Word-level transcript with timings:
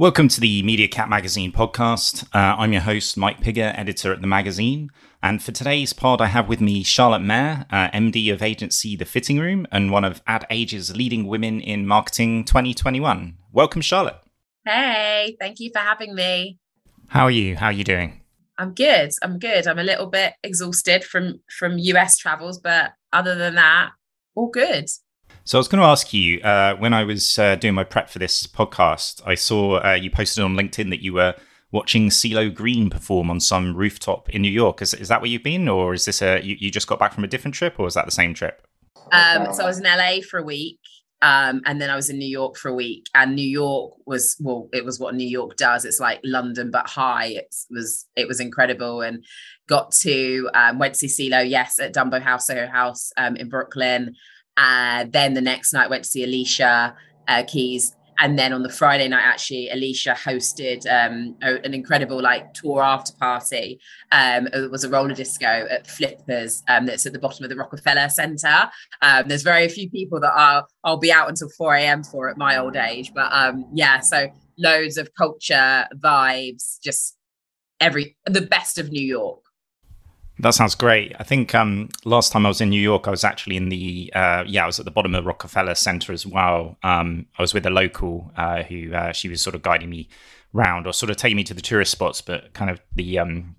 Welcome 0.00 0.28
to 0.28 0.40
the 0.40 0.62
MediaCat 0.62 1.10
Magazine 1.10 1.52
podcast. 1.52 2.24
Uh, 2.34 2.56
I'm 2.56 2.72
your 2.72 2.80
host, 2.80 3.18
Mike 3.18 3.42
Piggott, 3.42 3.78
editor 3.78 4.14
at 4.14 4.22
the 4.22 4.26
magazine. 4.26 4.88
And 5.22 5.42
for 5.42 5.52
today's 5.52 5.92
pod, 5.92 6.22
I 6.22 6.28
have 6.28 6.48
with 6.48 6.58
me 6.58 6.82
Charlotte 6.82 7.20
Mair, 7.20 7.66
uh, 7.70 7.90
MD 7.90 8.32
of 8.32 8.40
agency 8.40 8.96
The 8.96 9.04
Fitting 9.04 9.38
Room 9.38 9.66
and 9.70 9.90
one 9.92 10.06
of 10.06 10.22
Ad 10.26 10.46
Age's 10.48 10.96
leading 10.96 11.26
women 11.26 11.60
in 11.60 11.86
marketing 11.86 12.46
2021. 12.46 13.36
Welcome, 13.52 13.82
Charlotte. 13.82 14.16
Hey, 14.64 15.36
thank 15.38 15.60
you 15.60 15.70
for 15.70 15.80
having 15.80 16.14
me. 16.14 16.58
How 17.08 17.24
are 17.24 17.30
you? 17.30 17.56
How 17.56 17.66
are 17.66 17.72
you 17.72 17.84
doing? 17.84 18.22
I'm 18.56 18.72
good. 18.72 19.10
I'm 19.22 19.38
good. 19.38 19.66
I'm 19.66 19.78
a 19.78 19.84
little 19.84 20.06
bit 20.06 20.32
exhausted 20.42 21.04
from 21.04 21.42
from 21.58 21.76
US 21.76 22.16
travels, 22.16 22.58
but 22.58 22.92
other 23.12 23.34
than 23.34 23.56
that, 23.56 23.90
all 24.34 24.48
good. 24.48 24.86
So 25.50 25.58
I 25.58 25.62
was 25.62 25.66
going 25.66 25.80
to 25.80 25.88
ask 25.88 26.14
you 26.14 26.40
uh, 26.42 26.76
when 26.76 26.94
I 26.94 27.02
was 27.02 27.36
uh, 27.36 27.56
doing 27.56 27.74
my 27.74 27.82
prep 27.82 28.08
for 28.08 28.20
this 28.20 28.46
podcast, 28.46 29.20
I 29.26 29.34
saw 29.34 29.84
uh, 29.84 29.94
you 29.94 30.08
posted 30.08 30.44
on 30.44 30.54
LinkedIn 30.54 30.90
that 30.90 31.02
you 31.02 31.14
were 31.14 31.34
watching 31.72 32.08
CeeLo 32.08 32.54
Green 32.54 32.88
perform 32.88 33.30
on 33.30 33.40
some 33.40 33.74
rooftop 33.74 34.30
in 34.30 34.42
New 34.42 34.48
York. 34.52 34.80
Is, 34.80 34.94
is 34.94 35.08
that 35.08 35.20
where 35.20 35.28
you've 35.28 35.42
been, 35.42 35.68
or 35.68 35.92
is 35.92 36.04
this 36.04 36.22
a 36.22 36.40
you, 36.40 36.54
you 36.60 36.70
just 36.70 36.86
got 36.86 37.00
back 37.00 37.12
from 37.12 37.24
a 37.24 37.26
different 37.26 37.56
trip, 37.56 37.80
or 37.80 37.88
is 37.88 37.94
that 37.94 38.04
the 38.04 38.12
same 38.12 38.32
trip? 38.32 38.64
Um, 39.10 39.52
so 39.52 39.64
I 39.64 39.66
was 39.66 39.80
in 39.80 39.86
LA 39.86 40.20
for 40.20 40.38
a 40.38 40.44
week, 40.44 40.78
um, 41.20 41.62
and 41.66 41.80
then 41.82 41.90
I 41.90 41.96
was 41.96 42.10
in 42.10 42.18
New 42.18 42.28
York 42.28 42.56
for 42.56 42.68
a 42.68 42.74
week. 42.74 43.06
And 43.16 43.34
New 43.34 43.42
York 43.42 43.94
was 44.06 44.36
well, 44.38 44.68
it 44.72 44.84
was 44.84 45.00
what 45.00 45.16
New 45.16 45.26
York 45.26 45.56
does. 45.56 45.84
It's 45.84 45.98
like 45.98 46.20
London 46.22 46.70
but 46.70 46.88
high. 46.88 47.26
It 47.26 47.52
was 47.70 48.06
it 48.14 48.28
was 48.28 48.38
incredible, 48.38 49.00
and 49.00 49.24
got 49.66 49.90
to 50.02 50.48
um, 50.54 50.78
went 50.78 50.94
to 50.94 51.08
see 51.08 51.28
CeeLo, 51.28 51.50
yes, 51.50 51.80
at 51.80 51.92
Dumbo 51.92 52.22
House, 52.22 52.46
Soho 52.46 52.68
House 52.68 53.10
um, 53.16 53.34
in 53.34 53.48
Brooklyn. 53.48 54.14
Uh, 54.56 55.06
then 55.10 55.34
the 55.34 55.40
next 55.40 55.72
night 55.72 55.90
went 55.90 56.04
to 56.04 56.10
see 56.10 56.24
Alicia 56.24 56.94
uh, 57.28 57.42
Keys. 57.46 57.94
And 58.22 58.38
then 58.38 58.52
on 58.52 58.62
the 58.62 58.68
Friday 58.68 59.08
night, 59.08 59.22
actually, 59.24 59.70
Alicia 59.70 60.10
hosted 60.10 60.84
um, 60.86 61.34
an 61.40 61.72
incredible 61.72 62.20
like 62.20 62.52
tour 62.52 62.82
after 62.82 63.14
party. 63.14 63.80
Um, 64.12 64.46
it 64.48 64.70
was 64.70 64.84
a 64.84 64.90
roller 64.90 65.14
disco 65.14 65.46
at 65.46 65.86
Flippers 65.86 66.62
um, 66.68 66.84
that's 66.84 67.06
at 67.06 67.14
the 67.14 67.18
bottom 67.18 67.44
of 67.44 67.48
the 67.48 67.56
Rockefeller 67.56 68.10
Center. 68.10 68.70
Um, 69.00 69.26
there's 69.26 69.42
very 69.42 69.66
few 69.70 69.88
people 69.88 70.20
that 70.20 70.32
I'll, 70.34 70.68
I'll 70.84 70.98
be 70.98 71.10
out 71.10 71.30
until 71.30 71.48
4 71.56 71.76
a.m. 71.76 72.04
for 72.04 72.28
at 72.28 72.36
my 72.36 72.58
old 72.58 72.76
age. 72.76 73.10
But 73.14 73.32
um, 73.32 73.64
yeah, 73.72 74.00
so 74.00 74.28
loads 74.58 74.98
of 74.98 75.14
culture, 75.14 75.86
vibes, 75.96 76.78
just 76.82 77.16
every 77.80 78.18
the 78.26 78.42
best 78.42 78.76
of 78.76 78.90
New 78.90 79.02
York. 79.02 79.40
That 80.40 80.54
sounds 80.54 80.74
great. 80.74 81.14
I 81.18 81.22
think 81.22 81.54
um, 81.54 81.90
last 82.06 82.32
time 82.32 82.46
I 82.46 82.48
was 82.48 82.62
in 82.62 82.70
New 82.70 82.80
York, 82.80 83.06
I 83.06 83.10
was 83.10 83.24
actually 83.24 83.58
in 83.58 83.68
the 83.68 84.10
uh, 84.14 84.44
yeah, 84.46 84.64
I 84.64 84.66
was 84.66 84.78
at 84.78 84.86
the 84.86 84.90
bottom 84.90 85.14
of 85.14 85.26
Rockefeller 85.26 85.74
Center 85.74 86.14
as 86.14 86.24
well. 86.24 86.78
Um, 86.82 87.26
I 87.38 87.42
was 87.42 87.52
with 87.52 87.66
a 87.66 87.70
local 87.70 88.32
uh, 88.38 88.62
who 88.62 88.94
uh, 88.94 89.12
she 89.12 89.28
was 89.28 89.42
sort 89.42 89.54
of 89.54 89.60
guiding 89.60 89.90
me 89.90 90.08
round 90.54 90.86
or 90.86 90.94
sort 90.94 91.10
of 91.10 91.18
taking 91.18 91.36
me 91.36 91.44
to 91.44 91.52
the 91.52 91.60
tourist 91.60 91.92
spots, 91.92 92.22
but 92.22 92.54
kind 92.54 92.70
of 92.70 92.80
the 92.94 93.18
um, 93.18 93.54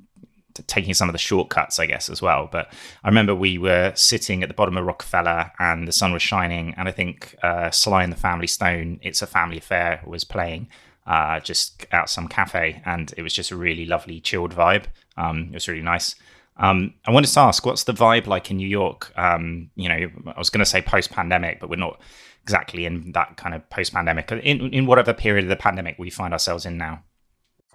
taking 0.66 0.96
some 0.96 1.08
of 1.08 1.14
the 1.14 1.20
shortcuts, 1.20 1.78
I 1.78 1.86
guess, 1.86 2.10
as 2.10 2.20
well. 2.20 2.50
But 2.52 2.74
I 3.04 3.10
remember 3.10 3.36
we 3.36 3.60
were 3.60 3.94
sitting 3.96 4.42
at 4.42 4.50
the 4.50 4.56
bottom 4.56 4.76
of 4.76 4.84
Rockefeller 4.84 5.52
and 5.60 5.88
the 5.88 5.92
sun 5.92 6.12
was 6.12 6.24
shining, 6.24 6.74
and 6.78 6.88
I 6.88 6.92
think 6.92 7.36
uh, 7.44 7.70
Sly 7.70 8.04
and 8.04 8.12
the 8.12 8.18
Family 8.18 8.48
Stone, 8.48 9.02
"It's 9.04 9.22
a 9.22 9.28
Family 9.28 9.58
Affair," 9.58 10.02
was 10.06 10.24
playing. 10.24 10.68
Uh, 11.06 11.40
just 11.40 11.86
out 11.92 12.10
some 12.10 12.28
cafe, 12.28 12.82
and 12.86 13.14
it 13.18 13.22
was 13.22 13.34
just 13.34 13.52
a 13.52 13.56
really 13.56 13.86
lovely, 13.86 14.20
chilled 14.20 14.56
vibe. 14.56 14.86
Um, 15.18 15.50
it 15.50 15.56
was 15.56 15.68
really 15.68 15.84
nice. 15.84 16.16
Um, 16.62 16.94
I 17.06 17.12
wanted 17.12 17.32
to 17.32 17.40
ask, 17.40 17.66
what's 17.66 17.86
the 17.86 17.94
vibe 17.94 18.28
like 18.28 18.52
in 18.52 18.58
New 18.58 18.68
York? 18.68 19.12
Um, 19.18 19.72
you 19.76 19.90
know, 19.90 20.08
I 20.28 20.38
was 20.38 20.52
going 20.52 20.60
to 20.60 20.66
say 20.66 20.82
post-pandemic, 20.82 21.60
but 21.60 21.70
we're 21.70 21.76
not 21.76 22.00
exactly 22.44 22.86
in 22.86 23.12
that 23.14 23.36
kind 23.36 23.56
of 23.56 23.68
post-pandemic. 23.72 24.32
In, 24.32 24.72
in 24.72 24.86
whatever 24.86 25.12
period 25.12 25.44
of 25.44 25.50
the 25.50 25.56
pandemic 25.56 25.98
we 25.98 26.12
find 26.12 26.34
ourselves 26.34 26.66
in 26.66 26.78
now. 26.78 27.04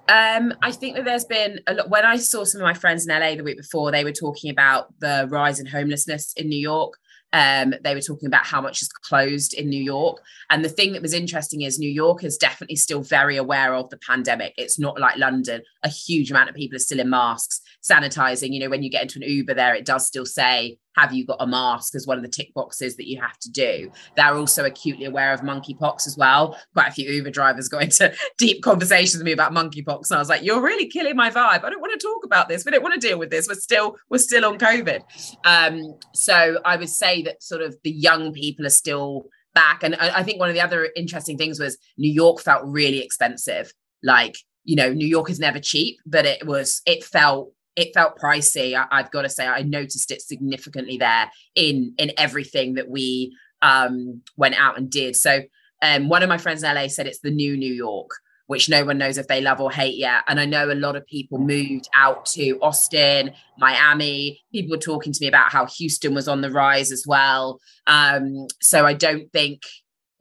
Um, 0.09 0.55
I 0.63 0.71
think 0.71 0.95
that 0.95 1.05
there's 1.05 1.25
been 1.25 1.59
a 1.67 1.75
lot. 1.75 1.91
When 1.91 2.05
I 2.05 2.17
saw 2.17 2.45
some 2.45 2.61
of 2.61 2.65
my 2.65 2.75
friends 2.75 3.07
in 3.07 3.19
LA 3.19 3.35
the 3.35 3.43
week 3.43 3.57
before, 3.57 3.91
they 3.91 4.05
were 4.05 4.13
talking 4.13 4.53
about 4.53 4.95
the 5.01 5.27
rise 5.29 5.59
in 5.59 5.67
homelessness 5.67 6.33
in 6.37 6.49
New 6.49 6.59
York. 6.59 6.95
Um, 7.33 7.75
they 7.83 7.93
were 7.93 8.01
talking 8.01 8.29
about 8.29 8.47
how 8.47 8.61
much 8.61 8.83
is 8.83 8.89
closed 8.89 9.53
in 9.53 9.69
New 9.69 9.83
York. 9.83 10.23
And 10.49 10.65
the 10.65 10.69
thing 10.69 10.93
that 10.93 11.03
was 11.03 11.13
interesting 11.13 11.63
is 11.63 11.81
New 11.81 11.91
York 11.91 12.23
is 12.23 12.37
definitely 12.37 12.77
still 12.77 13.03
very 13.03 13.37
aware 13.37 13.75
of 13.75 13.91
the 13.91 13.99
pandemic. 13.99 14.55
It's 14.57 14.79
not 14.79 15.01
like 15.01 15.19
London. 15.19 15.63
A 15.83 15.89
huge 15.89 16.31
amount 16.31 16.51
of 16.51 16.55
people 16.55 16.77
are 16.77 16.81
still 16.81 17.01
in 17.01 17.11
masks, 17.11 17.61
sanitizing. 17.89 18.53
You 18.53 18.61
know, 18.61 18.71
when 18.71 18.83
you 18.83 18.91
get 18.91 19.03
into 19.03 19.19
an 19.19 19.31
Uber 19.31 19.55
there, 19.55 19.75
it 19.75 19.85
does 19.85 20.07
still 20.07 20.27
say 20.27 20.79
have 20.97 21.13
you 21.13 21.27
got 21.27 21.37
a 21.41 21.47
mask 21.47 21.95
as 21.95 22.07
one 22.07 22.17
of 22.17 22.23
the 22.23 22.31
tick 22.31 22.53
boxes 22.55 22.97
that 22.97 23.07
you 23.07 23.21
have 23.21 23.39
to 23.39 23.51
do. 23.51 23.91
They're 24.17 24.35
also 24.35 24.65
acutely 24.65 25.05
aware 25.05 25.33
of 25.33 25.43
monkeypox 25.43 26.07
as 26.07 26.17
well. 26.17 26.59
Quite 26.73 26.89
a 26.89 26.93
few 26.93 27.11
Uber 27.11 27.31
drivers 27.31 27.69
go 27.69 27.79
into 27.79 28.15
deep 28.39 28.63
conversations 28.63 29.17
with 29.17 29.25
me 29.27 29.33
about 29.33 29.53
monkeypox. 29.53 30.11
And 30.11 30.17
I 30.17 30.19
was 30.19 30.29
like, 30.29 30.43
you're 30.43 30.63
really 30.63 30.89
killing 30.89 31.17
my 31.17 31.31
vibe. 31.31 31.65
I 31.65 31.71
don't 31.71 31.81
want 31.81 31.99
to 31.99 32.07
talk 32.07 32.25
about 32.25 32.49
this. 32.49 32.65
We 32.65 32.73
don't 32.73 32.83
want 32.83 33.01
to 33.01 33.09
deal 33.09 33.19
with 33.19 33.31
this. 33.31 33.47
We're 33.47 33.55
still, 33.55 33.97
we're 34.09 34.19
still 34.19 34.47
on 34.47 34.59
COVID. 34.59 35.03
Um, 35.45 35.99
so 36.15 36.59
I 36.65 36.77
would 36.77 36.89
say 36.89 37.23
that 37.23 37.43
sort 37.43 37.61
of 37.63 37.77
the 37.85 37.91
young 37.91 38.33
people 38.33 38.65
are 38.67 38.71
still 38.71 39.27
back. 39.55 39.83
And 39.83 39.97
I, 39.97 40.19
I 40.19 40.23
think 40.23 40.41
one 40.41 40.49
of 40.49 40.55
the 40.55 40.63
other 40.63 40.89
interesting 40.97 41.37
things 41.37 41.61
was 41.61 41.77
New 41.99 42.11
York 42.11 42.41
felt 42.41 42.63
really 42.65 43.03
expensive. 43.03 43.73
Like, 44.03 44.37
you 44.65 44.77
know, 44.77 44.93
New 44.93 45.07
York 45.07 45.29
is 45.31 45.39
never 45.39 45.61
cheap, 45.61 45.99
but 46.07 46.25
it 46.25 46.47
was, 46.47 46.81
it 46.87 47.05
felt 47.05 47.53
it 47.77 47.93
felt 47.95 48.19
pricey. 48.19 48.75
I, 48.75 48.97
have 48.97 49.11
got 49.11 49.23
to 49.23 49.29
say, 49.29 49.47
I 49.47 49.63
noticed 49.63 50.11
it 50.11 50.23
significantly 50.23 50.97
there 50.97 51.31
in 51.55 51.95
in 51.99 52.13
everything 52.17 52.75
that 52.75 52.89
we 52.89 53.37
um, 53.63 54.23
went 54.37 54.59
out 54.59 54.79
and 54.79 54.91
did. 54.91 55.15
So 55.15 55.43
um, 55.83 56.09
one 56.09 56.23
of 56.23 56.29
my 56.29 56.39
friends 56.39 56.63
in 56.63 56.75
LA 56.75 56.89
said 56.89 57.07
it's 57.07 57.21
the 57.21 57.31
new 57.31 57.57
New 57.57 57.73
York, 57.73 58.11
which 58.47 58.69
no 58.69 58.85
one 58.85 58.99
knows 58.99 59.19
if 59.19 59.29
they 59.29 59.43
love 59.43 59.61
or 59.61 59.71
hate 59.71 59.97
yet. 59.97 60.23
And 60.27 60.41
I 60.41 60.47
know 60.47 60.73
a 60.73 60.75
lot 60.75 60.97
of 60.97 61.07
people 61.07 61.39
moved 61.39 61.89
out 61.95 62.25
to 62.27 62.59
Austin, 62.63 63.33
Miami. 63.59 64.41
People 64.53 64.77
were 64.77 64.81
talking 64.81 65.13
to 65.13 65.19
me 65.21 65.29
about 65.29 65.53
how 65.53 65.67
Houston 65.67 66.15
was 66.15 66.29
on 66.29 66.41
the 66.41 66.51
rise 66.51 66.91
as 66.91 67.05
well. 67.07 67.61
Um, 67.87 68.47
so 68.63 68.87
I 68.87 68.95
don't 68.95 69.31
think 69.33 69.63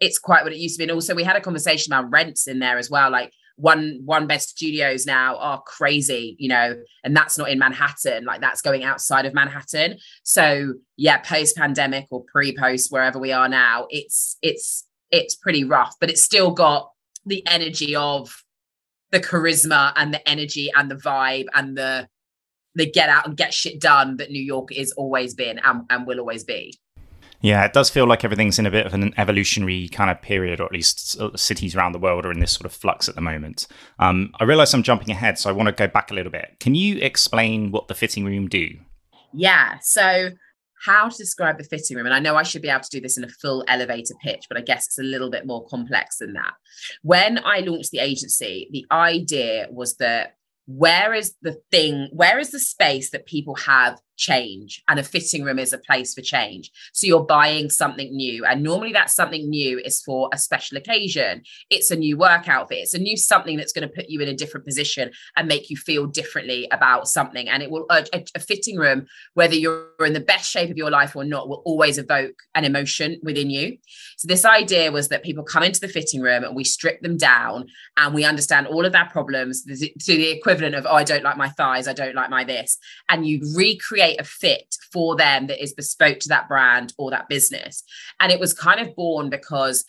it's 0.02 0.20
quite 0.20 0.44
what 0.44 0.52
it 0.52 0.60
used 0.60 0.76
to 0.76 0.80
be. 0.80 0.84
And 0.84 0.92
also, 0.92 1.16
we 1.16 1.24
had 1.24 1.38
a 1.38 1.42
conversation 1.42 1.94
about 1.94 2.12
rents 2.12 2.48
in 2.48 2.60
there 2.60 2.78
as 2.78 2.90
well. 2.90 3.10
Like 3.10 3.32
one 3.58 4.02
one 4.04 4.28
bed 4.28 4.42
studios 4.42 5.06
now 5.06 5.38
are 5.38 5.62
crazy 5.62 6.36
you 6.40 6.50
know 6.50 6.76
and 7.04 7.16
that's 7.16 7.38
not 7.38 7.50
in 7.50 7.58
manhattan 7.58 8.26
like 8.26 8.42
that's 8.42 8.62
going 8.62 8.84
outside 8.84 9.26
of 9.26 9.34
manhattan. 9.34 9.98
So 10.24 10.74
yeah 10.98 11.18
post 11.20 11.56
pandemic 11.56 12.08
or 12.12 12.24
pre 12.32 12.56
post 12.56 12.92
wherever 12.92 13.20
we 13.20 13.32
are 13.32 13.48
now 13.48 13.88
it's 13.90 14.38
it's 14.42 14.86
it's 15.12 15.36
pretty 15.36 15.64
rough 15.64 15.96
but 16.00 16.10
it's 16.10 16.22
still 16.22 16.52
got 16.52 16.92
the 17.26 17.46
energy 17.48 17.96
of 17.96 18.44
the 19.12 19.20
charisma 19.20 19.94
and 19.96 20.14
the 20.14 20.28
energy 20.30 20.72
and 20.76 20.92
the 20.92 20.96
vibe 20.96 21.46
and 21.54 21.78
the 21.78 22.08
the 22.76 22.90
get 22.90 23.08
out 23.08 23.26
and 23.26 23.38
get 23.38 23.54
shit 23.54 23.80
done 23.80 24.18
that 24.18 24.32
new 24.32 24.42
york 24.42 24.72
is 24.72 24.92
always 24.94 25.34
been 25.34 25.60
and, 25.60 25.84
and 25.90 26.06
will 26.06 26.20
always 26.20 26.44
be 26.44 26.78
yeah, 27.46 27.64
it 27.64 27.74
does 27.74 27.90
feel 27.90 28.08
like 28.08 28.24
everything's 28.24 28.58
in 28.58 28.66
a 28.66 28.72
bit 28.72 28.86
of 28.86 28.94
an 28.94 29.14
evolutionary 29.18 29.88
kind 29.90 30.10
of 30.10 30.22
period, 30.22 30.60
or 30.60 30.66
at 30.66 30.72
least 30.72 31.20
cities 31.38 31.76
around 31.76 31.92
the 31.92 32.00
world 32.00 32.26
are 32.26 32.32
in 32.32 32.40
this 32.40 32.52
sort 32.52 32.66
of 32.66 32.74
flux 32.74 33.08
at 33.08 33.14
the 33.14 33.22
moment. 33.22 33.68
Um, 34.00 34.32
I 34.40 34.46
realize 34.46 34.74
I'm 34.74 34.84
jumping 34.84 35.12
ahead, 35.12 35.38
so 35.38 35.50
I 35.50 35.54
want 35.54 35.68
to 35.68 35.74
go 35.74 35.88
back 35.88 36.10
a 36.10 36.16
little 36.16 36.32
bit. 36.32 36.56
Can 36.60 36.74
you 36.74 36.98
explain 36.98 37.72
what 37.72 37.88
the 37.88 37.94
fitting 37.94 38.26
room 38.26 38.48
do? 38.48 38.70
Yeah, 39.32 39.78
so 39.82 40.32
how 40.86 41.10
to 41.10 41.18
describe 41.18 41.58
the 41.58 41.64
fitting 41.64 41.98
room, 41.98 42.06
and 42.06 42.16
I 42.16 42.20
know 42.20 42.36
I 42.36 42.44
should 42.44 42.62
be 42.62 42.70
able 42.70 42.82
to 42.82 42.90
do 42.90 43.02
this 43.02 43.18
in 43.18 43.24
a 43.24 43.30
full 43.30 43.64
elevator 43.68 44.16
pitch, 44.24 44.46
but 44.50 44.58
I 44.58 44.62
guess 44.62 44.88
it's 44.88 45.00
a 45.00 45.04
little 45.04 45.30
bit 45.30 45.46
more 45.46 45.66
complex 45.68 46.18
than 46.18 46.34
that. 46.34 46.54
When 47.04 47.40
I 47.44 47.60
launched 47.60 47.92
the 47.92 48.00
agency, 48.00 48.70
the 48.72 48.86
idea 48.92 49.68
was 49.70 49.98
that 49.98 50.36
where 50.68 51.14
is 51.14 51.36
the 51.42 51.60
thing, 51.72 52.10
where 52.12 52.40
is 52.40 52.52
the 52.52 52.60
space 52.60 53.12
that 53.12 53.28
people 53.28 53.56
have 53.56 54.00
change 54.18 54.84
and 54.88 55.00
a 55.00 55.04
fitting 55.04 55.44
room 55.44 55.60
is 55.60 55.74
a 55.74 55.78
place 55.78 56.14
for 56.14 56.22
change. 56.22 56.72
So 56.94 57.08
you're 57.08 57.24
buying 57.24 57.70
something 57.70 58.16
new 58.16 58.46
and 58.46 58.64
normally 58.64 58.94
that 58.94 59.10
something 59.10 59.50
new 59.50 59.80
is 59.80 60.02
for 60.02 60.30
a 60.34 60.38
special 60.38 60.78
occasion. 60.78 61.44
It's 61.70 61.92
a 61.92 61.96
new 61.96 62.18
work 62.18 62.48
outfit. 62.48 62.80
It's 62.80 62.94
a 62.94 63.00
new 63.00 63.18
something 63.18 63.58
that's 63.58 63.74
going 63.74 63.88
to 63.88 63.94
put 63.94 64.10
you 64.10 64.22
in 64.22 64.30
a 64.30 64.34
different 64.34 64.66
position 64.66 65.12
and 65.36 65.48
make 65.48 65.70
you 65.70 65.78
feel 65.78 66.06
differently 66.06 66.68
about 66.72 67.08
something. 67.08 67.50
And 67.50 67.64
it 67.64 67.72
will 67.72 67.86
a, 67.90 68.06
a 68.36 68.40
fitting 68.40 68.78
room 68.78 69.06
whether 69.34 69.56
you're 69.56 69.90
in 70.02 70.14
the 70.14 70.20
best 70.20 70.50
shape 70.50 70.70
of 70.70 70.78
your 70.78 70.92
life 70.92 71.16
or 71.16 71.24
not 71.24 71.50
will 71.50 71.62
always 71.66 71.98
evoke 71.98 72.36
an 72.54 72.66
emotion 72.66 73.20
within 73.24 73.50
you. 73.50 73.78
So 74.18 74.28
this 74.28 74.46
idea 74.46 74.92
was 74.92 75.10
that 75.10 75.24
people 75.24 75.44
come 75.44 75.64
into 75.64 75.80
the 75.80 75.88
fitting 75.88 76.22
room 76.22 76.44
and 76.44 76.56
we 76.56 76.64
strip 76.64 77.02
them 77.02 77.18
down 77.18 77.68
and 77.98 78.14
we 78.14 78.24
understand 78.24 78.68
all 78.68 78.86
of 78.86 78.92
their 78.92 79.06
problems 79.06 79.64
to 79.64 80.16
the 80.16 80.30
equivalent 80.30 80.76
of 80.76 80.86
oh 80.86 80.96
i 80.96 81.04
don't 81.04 81.24
like 81.24 81.38
my 81.38 81.50
thighs 81.50 81.88
i 81.88 81.94
don't 81.94 82.16
like 82.16 82.30
my 82.30 82.44
this 82.44 82.78
and 83.10 83.26
you 83.28 83.42
recreate 83.56 84.05
create 84.06 84.22
a 84.22 84.24
fit 84.24 84.76
for 84.92 85.16
them 85.16 85.48
that 85.48 85.62
is 85.62 85.74
bespoke 85.74 86.20
to 86.20 86.30
that 86.30 86.48
brand 86.48 86.94
or 86.98 87.12
that 87.12 87.28
business. 87.28 87.84
And 88.20 88.32
it 88.32 88.40
was 88.40 88.54
kind 88.54 88.80
of 88.80 88.96
born 88.96 89.30
because 89.30 89.86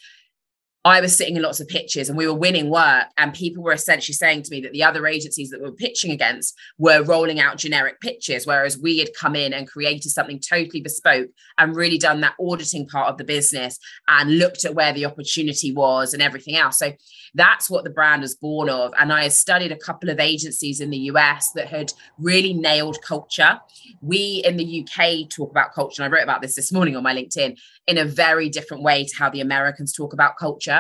I 0.86 1.00
was 1.00 1.16
sitting 1.16 1.34
in 1.34 1.42
lots 1.42 1.58
of 1.58 1.66
pitches 1.66 2.08
and 2.08 2.16
we 2.16 2.28
were 2.28 2.34
winning 2.34 2.70
work, 2.70 3.06
and 3.18 3.34
people 3.34 3.64
were 3.64 3.72
essentially 3.72 4.14
saying 4.14 4.42
to 4.42 4.50
me 4.52 4.60
that 4.60 4.70
the 4.70 4.84
other 4.84 5.04
agencies 5.08 5.50
that 5.50 5.60
we 5.60 5.66
were 5.66 5.74
pitching 5.74 6.12
against 6.12 6.56
were 6.78 7.02
rolling 7.02 7.40
out 7.40 7.58
generic 7.58 8.00
pitches, 8.00 8.46
whereas 8.46 8.78
we 8.78 8.98
had 8.98 9.08
come 9.18 9.34
in 9.34 9.52
and 9.52 9.68
created 9.68 10.10
something 10.10 10.38
totally 10.38 10.80
bespoke 10.80 11.28
and 11.58 11.74
really 11.74 11.98
done 11.98 12.20
that 12.20 12.36
auditing 12.40 12.86
part 12.86 13.08
of 13.08 13.18
the 13.18 13.24
business 13.24 13.80
and 14.06 14.38
looked 14.38 14.64
at 14.64 14.76
where 14.76 14.92
the 14.92 15.04
opportunity 15.04 15.72
was 15.72 16.14
and 16.14 16.22
everything 16.22 16.54
else. 16.54 16.78
So 16.78 16.92
that's 17.34 17.68
what 17.68 17.82
the 17.82 17.90
brand 17.90 18.22
was 18.22 18.36
born 18.36 18.70
of. 18.70 18.92
And 18.96 19.12
I 19.12 19.26
studied 19.28 19.72
a 19.72 19.76
couple 19.76 20.08
of 20.08 20.20
agencies 20.20 20.80
in 20.80 20.90
the 20.90 21.10
US 21.10 21.50
that 21.56 21.66
had 21.66 21.92
really 22.16 22.54
nailed 22.54 22.98
culture. 23.02 23.60
We 24.02 24.40
in 24.44 24.56
the 24.56 24.86
UK 24.86 25.28
talk 25.30 25.50
about 25.50 25.74
culture, 25.74 26.04
and 26.04 26.12
I 26.12 26.16
wrote 26.16 26.22
about 26.22 26.42
this 26.42 26.54
this 26.54 26.70
morning 26.70 26.94
on 26.94 27.02
my 27.02 27.12
LinkedIn 27.12 27.58
in 27.88 27.98
a 27.98 28.04
very 28.04 28.48
different 28.48 28.82
way 28.82 29.04
to 29.04 29.16
how 29.16 29.30
the 29.30 29.40
Americans 29.40 29.92
talk 29.92 30.12
about 30.12 30.36
culture. 30.36 30.75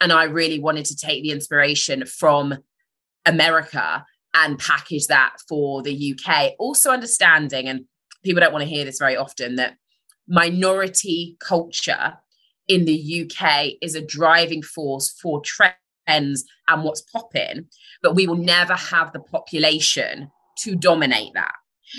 And 0.00 0.12
I 0.12 0.24
really 0.24 0.58
wanted 0.58 0.84
to 0.86 0.96
take 0.96 1.22
the 1.22 1.30
inspiration 1.30 2.04
from 2.06 2.58
America 3.26 4.04
and 4.34 4.58
package 4.58 5.06
that 5.06 5.36
for 5.48 5.82
the 5.82 6.14
UK. 6.14 6.52
Also, 6.58 6.90
understanding, 6.90 7.68
and 7.68 7.84
people 8.24 8.40
don't 8.40 8.52
want 8.52 8.62
to 8.62 8.68
hear 8.68 8.84
this 8.84 8.98
very 8.98 9.16
often, 9.16 9.56
that 9.56 9.76
minority 10.28 11.36
culture 11.40 12.18
in 12.68 12.84
the 12.84 13.22
UK 13.22 13.72
is 13.80 13.94
a 13.94 14.04
driving 14.04 14.62
force 14.62 15.10
for 15.20 15.40
trends 15.40 16.44
and 16.68 16.84
what's 16.84 17.00
popping, 17.00 17.66
but 18.02 18.14
we 18.14 18.26
will 18.26 18.36
never 18.36 18.74
have 18.74 19.12
the 19.12 19.20
population 19.20 20.30
to 20.58 20.74
dominate 20.74 21.32
that. 21.34 21.54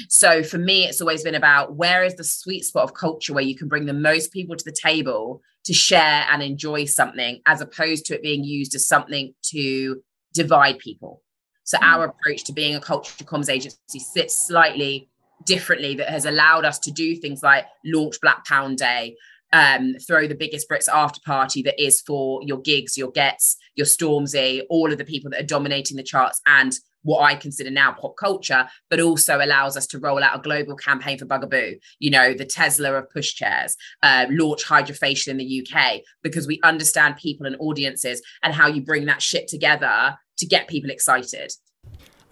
So 0.08 0.44
for 0.44 0.58
me, 0.58 0.86
it's 0.86 1.02
always 1.02 1.24
been 1.24 1.36
about 1.36 1.76
where 1.76 2.04
is 2.04 2.16
the 2.16 2.24
sweet 2.24 2.66
spot 2.66 2.84
of 2.84 2.94
culture 2.94 3.34
where 3.34 3.44
you 3.44 3.56
can 3.56 3.68
bring 3.68 3.86
the 3.86 3.94
most 3.94 4.32
people 4.32 4.56
to 4.56 4.66
the 4.66 4.76
table 4.76 5.42
to 5.66 5.74
share 5.74 6.26
and 6.30 6.42
enjoy 6.42 6.86
something, 6.86 7.42
as 7.46 7.62
opposed 7.62 8.06
to 8.06 8.16
it 8.16 8.24
being 8.24 8.44
used 8.44 8.76
as 8.76 8.88
something 8.88 9.34
to 9.44 10.02
divide 10.34 10.80
people. 10.80 11.22
So 11.64 11.78
mm. 11.78 11.84
our 11.84 12.06
approach 12.06 12.44
to 12.46 12.54
being 12.54 12.76
a 12.76 12.82
culture 12.82 13.24
comms 13.24 13.50
agency 13.50 14.00
sits 14.00 14.48
slightly 14.48 15.10
differently 15.46 15.96
that 15.96 16.10
has 16.10 16.26
allowed 16.26 16.66
us 16.66 16.80
to 16.80 16.92
do 16.92 17.16
things 17.16 17.44
like 17.44 17.66
launch 17.86 18.20
Black 18.22 18.46
Pound 18.46 18.78
Day, 18.78 19.16
um, 19.54 19.96
throw 20.06 20.28
the 20.28 20.36
biggest 20.36 20.70
Brits 20.70 20.90
after 20.92 21.20
party 21.26 21.62
that 21.64 21.82
is 21.82 22.02
for 22.02 22.42
your 22.44 22.60
Giggs, 22.62 22.98
your 22.98 23.12
Ghetts, 23.12 23.56
your 23.76 23.86
Stormzy, 23.86 24.62
all 24.70 24.92
of 24.92 24.98
the 24.98 25.06
people 25.06 25.30
that 25.32 25.42
are 25.42 25.46
dominating 25.46 25.98
the 25.98 26.04
charts 26.04 26.42
and 26.46 26.74
what 27.04 27.22
I 27.22 27.36
consider 27.36 27.72
now 27.72 27.94
pop 27.94 28.16
culture, 28.18 28.68
but 28.90 29.00
also 29.00 29.38
allows 29.38 29.78
us 29.78 29.88
to 29.88 30.00
roll 30.00 30.24
out 30.24 30.38
a 30.38 30.42
global 30.42 30.76
campaign 30.76 31.18
for 31.18 31.26
Bugaboo, 31.26 31.76
you 32.00 32.12
know, 32.12 32.34
the 32.34 32.46
Tesla 32.46 32.94
of 32.94 33.08
pushchairs, 33.16 33.74
uh, 34.04 34.26
launch 34.30 34.66
HydraFacial 34.66 35.30
in 35.30 35.38
the 35.38 35.68
UK, 35.68 36.02
because 36.24 36.48
we 36.48 36.60
understand 36.64 37.18
people 37.18 37.46
and 37.46 37.56
audiences 37.60 38.22
and 38.44 38.54
how 38.54 38.68
you 38.68 38.82
bring 38.82 39.06
that 39.06 39.22
shit 39.22 39.48
together 39.48 40.18
to 40.38 40.46
get 40.46 40.68
people 40.68 40.90
excited. 40.90 41.52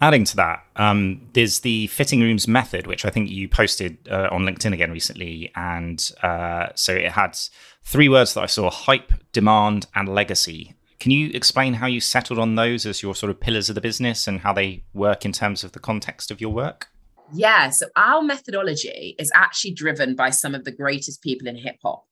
Adding 0.00 0.24
to 0.24 0.36
that, 0.36 0.64
um, 0.76 1.28
there's 1.32 1.60
the 1.60 1.88
fitting 1.88 2.20
rooms 2.20 2.46
method, 2.46 2.86
which 2.86 3.04
I 3.04 3.10
think 3.10 3.30
you 3.30 3.48
posted 3.48 3.98
uh, 4.08 4.28
on 4.30 4.42
LinkedIn 4.42 4.72
again 4.72 4.92
recently. 4.92 5.50
And 5.56 6.08
uh, 6.22 6.68
so 6.76 6.94
it 6.94 7.10
had 7.10 7.36
three 7.82 8.08
words 8.08 8.34
that 8.34 8.42
I 8.42 8.46
saw 8.46 8.70
hype, 8.70 9.12
demand, 9.32 9.88
and 9.96 10.08
legacy. 10.08 10.74
Can 11.00 11.12
you 11.12 11.30
explain 11.32 11.74
how 11.74 11.86
you 11.86 12.00
settled 12.00 12.38
on 12.38 12.56
those 12.56 12.84
as 12.84 13.02
your 13.02 13.14
sort 13.14 13.30
of 13.30 13.38
pillars 13.38 13.68
of 13.68 13.76
the 13.76 13.80
business 13.80 14.26
and 14.26 14.40
how 14.40 14.52
they 14.52 14.82
work 14.94 15.24
in 15.24 15.32
terms 15.32 15.62
of 15.62 15.72
the 15.72 15.78
context 15.78 16.30
of 16.30 16.40
your 16.40 16.50
work? 16.50 16.88
Yeah, 17.32 17.70
so 17.70 17.86
our 17.94 18.22
methodology 18.22 19.14
is 19.18 19.30
actually 19.34 19.74
driven 19.74 20.16
by 20.16 20.30
some 20.30 20.54
of 20.54 20.64
the 20.64 20.72
greatest 20.72 21.22
people 21.22 21.46
in 21.46 21.56
hip 21.56 21.76
hop. 21.82 22.04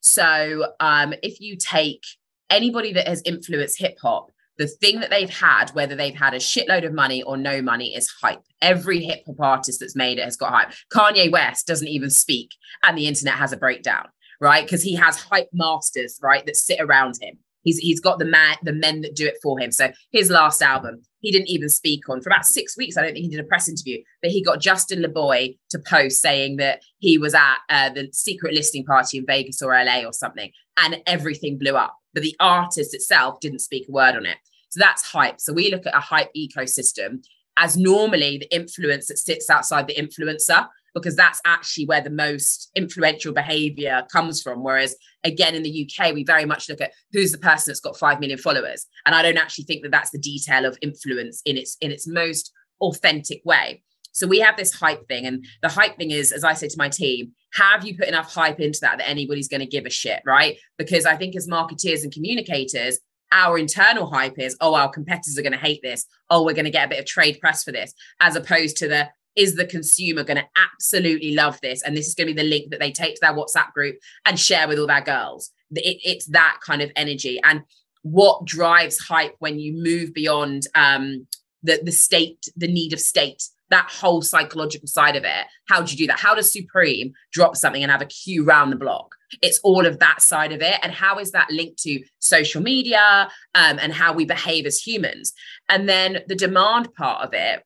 So 0.00 0.72
um, 0.80 1.14
if 1.22 1.40
you 1.40 1.56
take 1.56 2.02
anybody 2.50 2.92
that 2.92 3.08
has 3.08 3.22
influenced 3.24 3.78
hip 3.78 3.96
hop, 4.02 4.30
the 4.58 4.66
thing 4.66 5.00
that 5.00 5.10
they've 5.10 5.30
had, 5.30 5.70
whether 5.70 5.94
they've 5.94 6.14
had 6.14 6.34
a 6.34 6.38
shitload 6.38 6.84
of 6.84 6.92
money 6.92 7.22
or 7.22 7.36
no 7.36 7.62
money, 7.62 7.94
is 7.94 8.12
hype. 8.20 8.42
Every 8.60 9.04
hip 9.04 9.22
hop 9.24 9.40
artist 9.40 9.80
that's 9.80 9.96
made 9.96 10.18
it 10.18 10.24
has 10.24 10.36
got 10.36 10.52
hype. 10.52 10.72
Kanye 10.92 11.30
West 11.30 11.66
doesn't 11.66 11.88
even 11.88 12.10
speak, 12.10 12.50
and 12.82 12.98
the 12.98 13.06
internet 13.06 13.34
has 13.34 13.52
a 13.52 13.56
breakdown, 13.56 14.08
right? 14.40 14.64
Because 14.64 14.82
he 14.82 14.96
has 14.96 15.16
hype 15.16 15.48
masters, 15.52 16.18
right, 16.20 16.44
that 16.44 16.56
sit 16.56 16.80
around 16.80 17.14
him. 17.22 17.38
He's 17.68 17.78
he's 17.78 18.00
got 18.00 18.18
the 18.18 18.24
man 18.24 18.56
the 18.62 18.72
men 18.72 19.02
that 19.02 19.14
do 19.14 19.26
it 19.26 19.36
for 19.42 19.58
him. 19.58 19.70
So 19.72 19.92
his 20.10 20.30
last 20.30 20.62
album, 20.62 21.02
he 21.20 21.30
didn't 21.30 21.48
even 21.48 21.68
speak 21.68 22.08
on 22.08 22.20
for 22.20 22.30
about 22.30 22.46
six 22.46 22.76
weeks. 22.76 22.96
I 22.96 23.02
don't 23.02 23.12
think 23.12 23.24
he 23.24 23.30
did 23.30 23.40
a 23.40 23.44
press 23.44 23.68
interview, 23.68 23.98
but 24.22 24.30
he 24.30 24.42
got 24.42 24.60
Justin 24.60 25.02
LaBoy 25.02 25.58
to 25.70 25.78
post 25.78 26.22
saying 26.22 26.56
that 26.56 26.80
he 26.98 27.18
was 27.18 27.34
at 27.34 27.56
uh, 27.68 27.90
the 27.90 28.08
secret 28.12 28.54
listing 28.54 28.84
party 28.84 29.18
in 29.18 29.26
Vegas 29.26 29.60
or 29.60 29.72
LA 29.72 30.04
or 30.04 30.12
something, 30.12 30.50
and 30.78 31.02
everything 31.06 31.58
blew 31.58 31.76
up. 31.76 31.94
But 32.14 32.22
the 32.22 32.36
artist 32.40 32.94
itself 32.94 33.40
didn't 33.40 33.60
speak 33.60 33.86
a 33.88 33.92
word 33.92 34.16
on 34.16 34.26
it. 34.26 34.38
So 34.70 34.80
that's 34.80 35.04
hype. 35.10 35.40
So 35.40 35.52
we 35.52 35.70
look 35.70 35.86
at 35.86 35.96
a 35.96 36.00
hype 36.00 36.30
ecosystem 36.36 37.24
as 37.58 37.76
normally 37.76 38.38
the 38.38 38.54
influence 38.54 39.08
that 39.08 39.18
sits 39.18 39.50
outside 39.50 39.86
the 39.86 39.94
influencer 39.94 40.68
because 40.98 41.16
that's 41.16 41.40
actually 41.44 41.86
where 41.86 42.00
the 42.00 42.10
most 42.10 42.70
influential 42.74 43.32
behavior 43.32 44.04
comes 44.12 44.42
from. 44.42 44.62
Whereas, 44.62 44.96
again, 45.24 45.54
in 45.54 45.62
the 45.62 45.88
UK, 45.88 46.14
we 46.14 46.24
very 46.24 46.44
much 46.44 46.68
look 46.68 46.80
at 46.80 46.92
who's 47.12 47.32
the 47.32 47.38
person 47.38 47.70
that's 47.70 47.80
got 47.80 47.98
5 47.98 48.20
million 48.20 48.38
followers. 48.38 48.86
And 49.06 49.14
I 49.14 49.22
don't 49.22 49.38
actually 49.38 49.64
think 49.64 49.82
that 49.82 49.90
that's 49.90 50.10
the 50.10 50.18
detail 50.18 50.64
of 50.64 50.78
influence 50.82 51.42
in 51.44 51.56
its, 51.56 51.76
in 51.80 51.90
its 51.90 52.06
most 52.06 52.52
authentic 52.80 53.42
way. 53.44 53.82
So 54.12 54.26
we 54.26 54.40
have 54.40 54.56
this 54.56 54.72
hype 54.72 55.06
thing. 55.06 55.26
And 55.26 55.44
the 55.62 55.68
hype 55.68 55.96
thing 55.96 56.10
is, 56.10 56.32
as 56.32 56.44
I 56.44 56.54
say 56.54 56.68
to 56.68 56.78
my 56.78 56.88
team, 56.88 57.32
have 57.54 57.86
you 57.86 57.96
put 57.96 58.08
enough 58.08 58.34
hype 58.34 58.60
into 58.60 58.80
that 58.82 58.98
that 58.98 59.08
anybody's 59.08 59.48
going 59.48 59.60
to 59.60 59.66
give 59.66 59.86
a 59.86 59.90
shit, 59.90 60.20
right? 60.26 60.56
Because 60.76 61.06
I 61.06 61.16
think 61.16 61.36
as 61.36 61.48
marketeers 61.48 62.02
and 62.02 62.12
communicators, 62.12 62.98
our 63.30 63.58
internal 63.58 64.10
hype 64.10 64.38
is, 64.38 64.56
oh, 64.60 64.74
our 64.74 64.88
competitors 64.88 65.38
are 65.38 65.42
going 65.42 65.52
to 65.52 65.58
hate 65.58 65.80
this. 65.82 66.06
Oh, 66.30 66.44
we're 66.44 66.54
going 66.54 66.64
to 66.64 66.70
get 66.70 66.86
a 66.86 66.88
bit 66.88 66.98
of 66.98 67.06
trade 67.06 67.38
press 67.40 67.62
for 67.62 67.72
this, 67.72 67.92
as 68.20 68.36
opposed 68.36 68.76
to 68.78 68.88
the 68.88 69.08
is 69.38 69.54
the 69.54 69.64
consumer 69.64 70.24
going 70.24 70.36
to 70.36 70.48
absolutely 70.56 71.34
love 71.34 71.60
this? 71.62 71.82
And 71.82 71.96
this 71.96 72.08
is 72.08 72.14
going 72.14 72.26
to 72.26 72.34
be 72.34 72.42
the 72.42 72.48
link 72.48 72.70
that 72.70 72.80
they 72.80 72.90
take 72.90 73.14
to 73.14 73.20
their 73.22 73.34
WhatsApp 73.34 73.72
group 73.72 73.96
and 74.26 74.38
share 74.38 74.66
with 74.66 74.78
all 74.78 74.88
their 74.88 75.00
girls. 75.00 75.50
It, 75.70 76.00
it's 76.04 76.26
that 76.26 76.58
kind 76.66 76.82
of 76.82 76.90
energy. 76.96 77.40
And 77.44 77.62
what 78.02 78.44
drives 78.44 78.98
hype 78.98 79.36
when 79.38 79.60
you 79.60 79.72
move 79.72 80.12
beyond 80.12 80.64
um, 80.74 81.26
the, 81.62 81.80
the 81.82 81.92
state, 81.92 82.48
the 82.56 82.66
need 82.66 82.92
of 82.92 83.00
state, 83.00 83.44
that 83.70 83.88
whole 83.90 84.22
psychological 84.22 84.88
side 84.88 85.14
of 85.14 85.24
it? 85.24 85.46
How 85.68 85.82
do 85.82 85.92
you 85.92 85.98
do 85.98 86.06
that? 86.08 86.18
How 86.18 86.34
does 86.34 86.52
Supreme 86.52 87.12
drop 87.32 87.56
something 87.56 87.82
and 87.82 87.92
have 87.92 88.02
a 88.02 88.06
queue 88.06 88.44
round 88.44 88.72
the 88.72 88.76
block? 88.76 89.14
It's 89.40 89.60
all 89.62 89.86
of 89.86 90.00
that 90.00 90.20
side 90.20 90.52
of 90.52 90.62
it. 90.62 90.80
And 90.82 90.90
how 90.90 91.18
is 91.18 91.30
that 91.30 91.50
linked 91.50 91.78
to 91.82 92.02
social 92.18 92.62
media 92.62 93.28
um, 93.54 93.78
and 93.78 93.92
how 93.92 94.12
we 94.12 94.24
behave 94.24 94.66
as 94.66 94.78
humans? 94.78 95.32
And 95.68 95.88
then 95.88 96.20
the 96.26 96.34
demand 96.34 96.92
part 96.94 97.24
of 97.24 97.34
it 97.34 97.62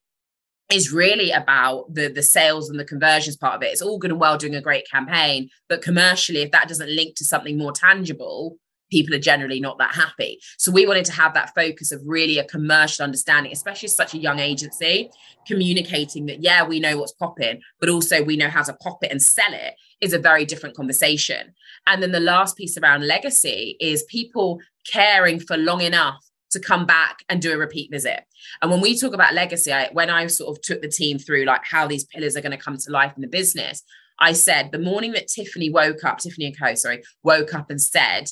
is 0.73 0.93
really 0.93 1.31
about 1.31 1.93
the 1.93 2.09
the 2.09 2.23
sales 2.23 2.71
and 2.71 2.81
the 2.81 2.85
conversions 2.85 3.37
part 3.37 3.55
of 3.55 3.63
it. 3.63 3.73
It's 3.73 3.83
all 3.83 3.99
good 3.99 4.11
and 4.11 4.21
well 4.21 4.39
doing 4.39 4.55
a 4.55 4.61
great 4.61 4.89
campaign, 4.91 5.51
but 5.69 5.83
commercially, 5.83 6.43
if 6.43 6.51
that 6.53 6.69
doesn't 6.69 6.95
link 6.95 7.17
to 7.17 7.25
something 7.25 7.59
more 7.59 7.73
tangible, 7.73 8.57
people 8.91 9.15
are 9.15 9.19
generally 9.19 9.61
not 9.61 9.79
that 9.79 9.95
happy. 9.95 10.39
So 10.59 10.71
we 10.71 10.87
wanted 10.87 11.07
to 11.07 11.13
have 11.13 11.35
that 11.35 11.55
focus 11.55 11.93
of 11.93 12.03
really 12.05 12.39
a 12.39 12.45
commercial 12.45 13.05
understanding, 13.05 13.53
especially 13.53 13.89
such 13.89 14.15
a 14.15 14.19
young 14.19 14.39
agency, 14.39 15.11
communicating 15.47 16.27
that 16.27 16.43
yeah, 16.43 16.63
we 16.65 16.81
know 16.81 16.99
what's 16.99 17.13
popping, 17.13 17.61
but 17.81 17.89
also 17.89 18.23
we 18.23 18.37
know 18.37 18.49
how 18.49 18.63
to 18.63 18.75
pop 18.75 18.99
it 19.03 19.11
and 19.11 19.23
sell 19.23 19.53
it 19.53 19.75
is 20.01 20.13
a 20.13 20.19
very 20.19 20.45
different 20.45 20.77
conversation. 20.77 21.55
And 21.87 22.03
then 22.03 22.13
the 22.13 22.21
last 22.21 22.57
piece 22.57 22.77
around 22.77 23.07
legacy 23.07 23.77
is 23.81 24.05
people 24.05 24.61
caring 24.91 25.41
for 25.41 25.57
long 25.57 25.81
enough 25.81 26.23
to 26.53 26.61
come 26.61 26.87
back 26.87 27.25
and 27.29 27.43
do 27.43 27.53
a 27.53 27.59
repeat 27.59 27.91
visit. 27.91 28.23
And 28.61 28.71
when 28.71 28.81
we 28.81 28.99
talk 28.99 29.13
about 29.13 29.35
legacy, 29.35 29.73
I, 29.73 29.89
when 29.93 30.11
I 30.11 30.27
sort 30.29 30.57
of 30.57 30.63
took 30.63 30.81
the 30.81 30.89
team 30.89 31.19
through 31.19 31.45
like 31.45 31.63
how 31.65 31.87
these 31.87 32.05
pillars 32.05 32.37
are 32.37 32.41
going 32.41 32.57
to 32.57 32.65
come 32.65 32.77
to 32.77 32.91
life 32.91 33.13
in 33.17 33.23
the 33.23 33.29
business, 33.29 33.83
I 34.19 34.33
said 34.33 34.71
the 34.71 34.79
morning 34.79 35.13
that 35.13 35.29
Tiffany 35.29 35.71
woke 35.71 36.05
up, 36.05 36.19
Tiffany 36.19 36.47
and 36.47 36.59
Co, 36.59 36.75
sorry, 36.75 37.03
woke 37.23 37.55
up 37.55 37.71
and 37.71 37.81
said, 37.81 38.29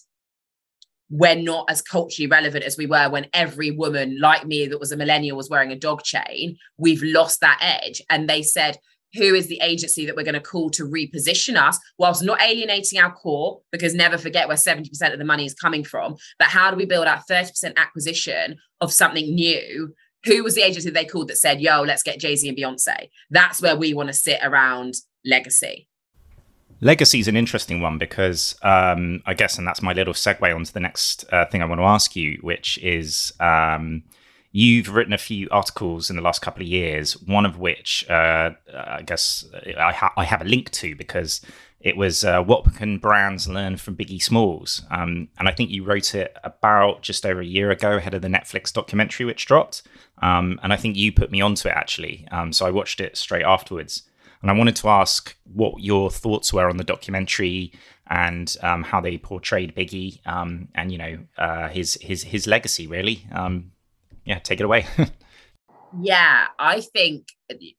we're 1.10 1.34
not 1.34 1.68
as 1.68 1.82
culturally 1.82 2.28
relevant 2.28 2.64
as 2.64 2.78
we 2.78 2.86
were 2.86 3.10
when 3.10 3.26
every 3.34 3.72
woman 3.72 4.18
like 4.20 4.46
me 4.46 4.66
that 4.66 4.78
was 4.78 4.92
a 4.92 4.96
millennial 4.96 5.36
was 5.36 5.50
wearing 5.50 5.72
a 5.72 5.76
dog 5.76 6.04
chain. 6.04 6.56
We've 6.78 7.02
lost 7.02 7.40
that 7.40 7.58
edge. 7.60 8.00
And 8.08 8.28
they 8.28 8.42
said, 8.42 8.78
who 9.14 9.34
is 9.34 9.48
the 9.48 9.60
agency 9.62 10.06
that 10.06 10.16
we're 10.16 10.24
going 10.24 10.34
to 10.34 10.40
call 10.40 10.70
to 10.70 10.84
reposition 10.84 11.56
us 11.56 11.78
whilst 11.98 12.22
not 12.22 12.40
alienating 12.40 12.98
our 12.98 13.12
core 13.12 13.60
because 13.72 13.94
never 13.94 14.18
forget 14.18 14.48
where 14.48 14.56
70% 14.56 15.12
of 15.12 15.18
the 15.18 15.24
money 15.24 15.44
is 15.44 15.54
coming 15.54 15.84
from 15.84 16.16
but 16.38 16.48
how 16.48 16.70
do 16.70 16.76
we 16.76 16.86
build 16.86 17.06
our 17.06 17.22
30% 17.30 17.76
acquisition 17.76 18.56
of 18.80 18.92
something 18.92 19.34
new? 19.34 19.94
Who 20.26 20.42
was 20.42 20.54
the 20.54 20.62
agency 20.62 20.90
they 20.90 21.04
called 21.04 21.28
that 21.28 21.38
said 21.38 21.60
yo 21.60 21.82
let's 21.82 22.02
get 22.02 22.20
jay-z 22.20 22.46
and 22.48 22.56
beyonce. 22.56 23.08
That's 23.30 23.62
where 23.62 23.76
we 23.76 23.94
want 23.94 24.08
to 24.08 24.12
sit 24.12 24.40
around 24.42 24.94
legacy. 25.24 25.88
Legacy 26.82 27.20
is 27.20 27.28
an 27.28 27.36
interesting 27.36 27.82
one 27.82 27.98
because 27.98 28.54
um, 28.62 29.22
i 29.26 29.34
guess 29.34 29.58
and 29.58 29.66
that's 29.66 29.82
my 29.82 29.92
little 29.92 30.14
segue 30.14 30.54
onto 30.54 30.72
the 30.72 30.80
next 30.80 31.24
uh, 31.30 31.44
thing 31.46 31.62
i 31.62 31.66
want 31.66 31.78
to 31.78 31.84
ask 31.84 32.16
you 32.16 32.38
which 32.40 32.78
is 32.78 33.32
um, 33.40 34.02
You've 34.52 34.88
written 34.88 35.12
a 35.12 35.18
few 35.18 35.48
articles 35.50 36.10
in 36.10 36.16
the 36.16 36.22
last 36.22 36.42
couple 36.42 36.62
of 36.62 36.68
years, 36.68 37.12
one 37.22 37.46
of 37.46 37.58
which 37.58 38.04
uh, 38.10 38.50
I 38.74 39.02
guess 39.02 39.44
I, 39.78 39.92
ha- 39.92 40.12
I, 40.16 40.24
have 40.24 40.42
a 40.42 40.44
link 40.44 40.72
to 40.72 40.96
because 40.96 41.40
it 41.78 41.96
was 41.96 42.24
uh, 42.24 42.42
what 42.42 42.74
can 42.74 42.98
brands 42.98 43.48
learn 43.48 43.76
from 43.76 43.96
Biggie 43.96 44.20
Smalls, 44.20 44.82
um, 44.90 45.28
and 45.38 45.46
I 45.46 45.52
think 45.52 45.70
you 45.70 45.84
wrote 45.84 46.16
it 46.16 46.36
about 46.42 47.02
just 47.02 47.24
over 47.24 47.40
a 47.40 47.46
year 47.46 47.70
ago, 47.70 47.92
ahead 47.92 48.12
of 48.12 48.22
the 48.22 48.28
Netflix 48.28 48.72
documentary 48.72 49.24
which 49.24 49.46
dropped, 49.46 49.84
um, 50.20 50.58
and 50.64 50.72
I 50.72 50.76
think 50.76 50.96
you 50.96 51.12
put 51.12 51.30
me 51.30 51.40
onto 51.40 51.68
it 51.68 51.74
actually. 51.76 52.26
Um, 52.32 52.52
so 52.52 52.66
I 52.66 52.72
watched 52.72 53.00
it 53.00 53.16
straight 53.16 53.44
afterwards, 53.44 54.02
and 54.42 54.50
I 54.50 54.54
wanted 54.54 54.74
to 54.76 54.88
ask 54.88 55.36
what 55.44 55.80
your 55.80 56.10
thoughts 56.10 56.52
were 56.52 56.68
on 56.68 56.76
the 56.76 56.82
documentary 56.82 57.72
and 58.08 58.56
um, 58.62 58.82
how 58.82 59.00
they 59.00 59.16
portrayed 59.16 59.76
Biggie, 59.76 60.26
um, 60.26 60.68
and 60.74 60.90
you 60.90 60.98
know 60.98 61.18
uh, 61.38 61.68
his 61.68 61.94
his 62.02 62.24
his 62.24 62.48
legacy 62.48 62.88
really. 62.88 63.28
Um, 63.32 63.70
yeah, 64.30 64.38
take 64.38 64.60
it 64.60 64.64
away. 64.64 64.86
yeah, 66.00 66.46
I 66.58 66.80
think 66.80 67.26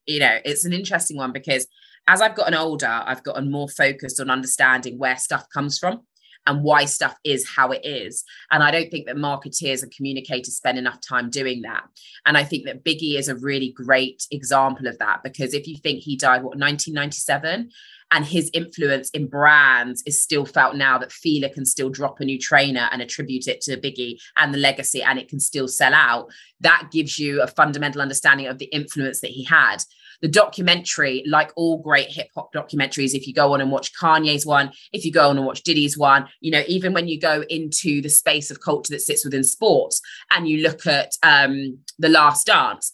you 0.05 0.19
know 0.19 0.37
it's 0.43 0.65
an 0.65 0.73
interesting 0.73 1.15
one 1.15 1.31
because 1.31 1.65
as 2.09 2.21
I've 2.21 2.35
gotten 2.35 2.53
older, 2.53 3.01
I've 3.05 3.23
gotten 3.23 3.49
more 3.49 3.69
focused 3.69 4.19
on 4.19 4.29
understanding 4.29 4.97
where 4.99 5.15
stuff 5.15 5.45
comes 5.53 5.79
from 5.79 6.01
and 6.47 6.63
why 6.63 6.85
stuff 6.85 7.15
is 7.23 7.47
how 7.47 7.71
it 7.71 7.85
is. 7.85 8.23
And 8.49 8.63
I 8.63 8.71
don't 8.71 8.89
think 8.89 9.05
that 9.07 9.15
marketeers 9.15 9.83
and 9.83 9.93
communicators 9.95 10.55
spend 10.55 10.77
enough 10.77 10.99
time 11.07 11.29
doing 11.29 11.61
that. 11.61 11.83
And 12.25 12.37
I 12.37 12.43
think 12.43 12.65
that 12.65 12.83
Biggie 12.83 13.17
is 13.17 13.27
a 13.27 13.35
really 13.35 13.71
great 13.71 14.25
example 14.31 14.87
of 14.87 14.97
that 14.99 15.21
because 15.23 15.53
if 15.53 15.67
you 15.67 15.77
think 15.77 16.01
he 16.01 16.15
died, 16.17 16.43
what, 16.43 16.57
1997? 16.57 17.69
And 18.13 18.25
his 18.25 18.51
influence 18.53 19.09
in 19.11 19.27
brands 19.27 20.03
is 20.05 20.21
still 20.21 20.45
felt 20.45 20.75
now 20.75 20.97
that 20.97 21.13
Fila 21.13 21.49
can 21.49 21.63
still 21.63 21.89
drop 21.89 22.19
a 22.19 22.25
new 22.25 22.37
trainer 22.37 22.89
and 22.91 23.01
attribute 23.01 23.47
it 23.47 23.61
to 23.61 23.77
Biggie 23.77 24.19
and 24.35 24.53
the 24.53 24.57
legacy, 24.57 25.01
and 25.01 25.17
it 25.17 25.29
can 25.29 25.39
still 25.39 25.69
sell 25.69 25.93
out. 25.93 26.29
That 26.59 26.89
gives 26.91 27.17
you 27.17 27.41
a 27.41 27.47
fundamental 27.47 28.01
understanding 28.01 28.47
of 28.47 28.57
the 28.57 28.65
influence 28.65 29.21
that 29.21 29.29
he 29.29 29.45
had 29.45 29.77
the 30.21 30.27
documentary, 30.27 31.23
like 31.27 31.51
all 31.55 31.77
great 31.77 32.09
hip 32.09 32.27
hop 32.35 32.53
documentaries, 32.53 33.13
if 33.13 33.27
you 33.27 33.33
go 33.33 33.53
on 33.53 33.61
and 33.61 33.71
watch 33.71 33.91
Kanye's 33.99 34.45
one, 34.45 34.71
if 34.93 35.03
you 35.05 35.11
go 35.11 35.29
on 35.29 35.37
and 35.37 35.45
watch 35.45 35.63
Diddy's 35.63 35.97
one, 35.97 36.27
you 36.39 36.51
know, 36.51 36.63
even 36.67 36.93
when 36.93 37.07
you 37.07 37.19
go 37.19 37.43
into 37.49 38.01
the 38.01 38.09
space 38.09 38.51
of 38.51 38.61
culture 38.61 38.93
that 38.93 39.01
sits 39.01 39.25
within 39.25 39.43
sports 39.43 40.01
and 40.31 40.47
you 40.47 40.61
look 40.61 40.85
at 40.85 41.13
um, 41.23 41.79
The 41.99 42.09
Last 42.09 42.47
Dance, 42.47 42.93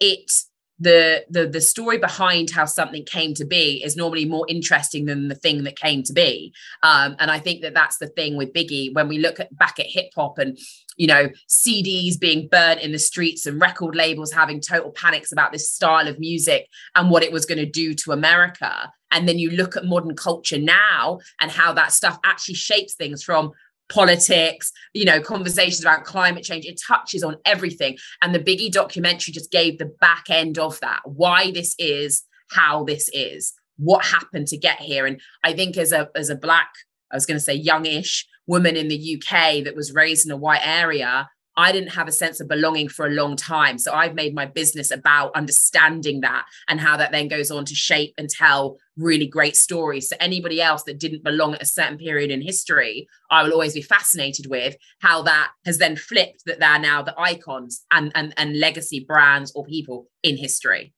it 0.00 0.30
the 0.78 1.24
the 1.30 1.46
the 1.46 1.60
story 1.60 1.98
behind 1.98 2.50
how 2.50 2.66
something 2.66 3.04
came 3.04 3.32
to 3.34 3.44
be 3.44 3.82
is 3.82 3.96
normally 3.96 4.26
more 4.26 4.44
interesting 4.48 5.06
than 5.06 5.28
the 5.28 5.34
thing 5.34 5.64
that 5.64 5.78
came 5.78 6.02
to 6.02 6.12
be. 6.12 6.52
Um, 6.82 7.16
and 7.18 7.30
i 7.30 7.38
think 7.38 7.62
that 7.62 7.74
that's 7.74 7.98
the 7.98 8.08
thing 8.08 8.36
with 8.36 8.52
biggie. 8.52 8.94
When 8.94 9.08
we 9.08 9.18
look 9.18 9.40
at 9.40 9.56
back 9.56 9.78
at 9.78 9.86
hip 9.86 10.10
hop 10.14 10.38
and 10.38 10.58
you 10.96 11.06
know 11.06 11.28
cds 11.48 12.18
being 12.18 12.48
burnt 12.48 12.80
in 12.80 12.92
the 12.92 12.98
streets 12.98 13.46
and 13.46 13.60
record 13.60 13.94
labels 13.94 14.32
having 14.32 14.60
total 14.60 14.90
panics 14.90 15.32
about 15.32 15.52
this 15.52 15.70
style 15.70 16.08
of 16.08 16.18
music 16.18 16.68
and 16.94 17.10
what 17.10 17.22
it 17.22 17.32
was 17.32 17.46
going 17.46 17.58
to 17.58 17.66
do 17.66 17.94
to 17.94 18.12
america. 18.12 18.92
And 19.12 19.28
then 19.28 19.38
you 19.38 19.50
look 19.50 19.76
at 19.76 19.84
modern 19.84 20.16
culture 20.16 20.58
now 20.58 21.20
and 21.40 21.50
how 21.50 21.72
that 21.74 21.92
stuff 21.92 22.18
actually 22.24 22.56
shapes 22.56 22.94
things 22.94 23.22
from 23.22 23.52
politics, 23.88 24.72
you 24.94 25.04
know, 25.04 25.20
conversations 25.20 25.80
about 25.80 26.04
climate 26.04 26.44
change. 26.44 26.64
It 26.64 26.80
touches 26.86 27.22
on 27.22 27.36
everything. 27.44 27.96
And 28.22 28.34
the 28.34 28.40
Biggie 28.40 28.72
documentary 28.72 29.32
just 29.32 29.50
gave 29.50 29.78
the 29.78 29.92
back 30.00 30.24
end 30.28 30.58
of 30.58 30.80
that, 30.80 31.00
why 31.04 31.50
this 31.50 31.74
is 31.78 32.22
how 32.50 32.84
this 32.84 33.08
is, 33.12 33.52
what 33.76 34.04
happened 34.04 34.48
to 34.48 34.56
get 34.56 34.80
here. 34.80 35.06
And 35.06 35.20
I 35.44 35.52
think 35.52 35.76
as 35.76 35.92
a 35.92 36.08
as 36.14 36.30
a 36.30 36.36
black, 36.36 36.70
I 37.12 37.16
was 37.16 37.26
going 37.26 37.38
to 37.38 37.44
say 37.44 37.54
youngish 37.54 38.26
woman 38.46 38.76
in 38.76 38.88
the 38.88 39.16
UK 39.16 39.64
that 39.64 39.76
was 39.76 39.92
raised 39.92 40.26
in 40.26 40.32
a 40.32 40.36
white 40.36 40.64
area, 40.64 41.28
I 41.56 41.72
didn't 41.72 41.90
have 41.90 42.08
a 42.08 42.12
sense 42.12 42.40
of 42.40 42.48
belonging 42.48 42.88
for 42.88 43.06
a 43.06 43.10
long 43.10 43.36
time. 43.36 43.78
So 43.78 43.92
I've 43.92 44.14
made 44.14 44.34
my 44.34 44.44
business 44.44 44.90
about 44.90 45.34
understanding 45.34 46.20
that 46.20 46.44
and 46.68 46.80
how 46.80 46.96
that 46.96 47.12
then 47.12 47.28
goes 47.28 47.50
on 47.50 47.64
to 47.64 47.74
shape 47.74 48.14
and 48.18 48.28
tell 48.28 48.76
really 48.96 49.26
great 49.26 49.56
stories. 49.56 50.08
So 50.08 50.16
anybody 50.20 50.60
else 50.60 50.82
that 50.84 50.98
didn't 50.98 51.24
belong 51.24 51.54
at 51.54 51.62
a 51.62 51.66
certain 51.66 51.98
period 51.98 52.30
in 52.30 52.42
history, 52.42 53.08
I 53.30 53.42
will 53.42 53.52
always 53.52 53.74
be 53.74 53.82
fascinated 53.82 54.46
with 54.48 54.76
how 55.00 55.22
that 55.22 55.50
has 55.64 55.78
then 55.78 55.96
flipped 55.96 56.44
that 56.46 56.60
they're 56.60 56.78
now 56.78 57.02
the 57.02 57.18
icons 57.18 57.84
and 57.90 58.12
and, 58.14 58.34
and 58.36 58.58
legacy 58.58 59.00
brands 59.00 59.52
or 59.54 59.64
people 59.64 60.08
in 60.22 60.36
history. 60.36 60.92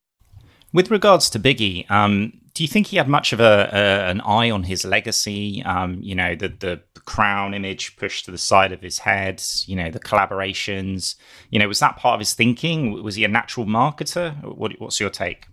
With 0.73 0.91
regards 0.91 1.31
to 1.31 1.39
Biggie, 1.39 1.91
um, 1.91 2.33
do 2.59 2.65
you 2.65 2.69
think 2.69 2.89
he 2.89 2.97
had 2.97 3.07
much 3.07 3.33
of 3.33 3.39
a, 3.39 3.71
a 3.73 4.11
an 4.11 4.21
eye 4.23 4.51
on 4.51 4.65
his 4.65 4.85
legacy? 4.85 5.63
Um, 5.63 6.01
you 6.03 6.17
know, 6.17 6.35
the 6.35 6.49
the 6.49 6.83
crown 7.05 7.55
image 7.55 7.97
pushed 7.97 8.25
to 8.25 8.33
the 8.33 8.37
side 8.37 8.73
of 8.73 8.83
his 8.83 8.99
head. 8.99 9.41
You 9.67 9.77
know, 9.77 9.93
the 9.93 10.01
collaborations. 10.01 11.15
You 11.51 11.61
know, 11.61 11.69
was 11.69 11.79
that 11.79 11.99
part 11.99 12.15
of 12.15 12.19
his 12.19 12.35
thinking? 12.35 13.01
Was 13.01 13.15
he 13.15 13.23
a 13.23 13.29
natural 13.29 13.65
marketer? 13.65 14.35
What, 14.43 14.73
what's 14.81 14.99
your 14.99 15.09
take? 15.09 15.47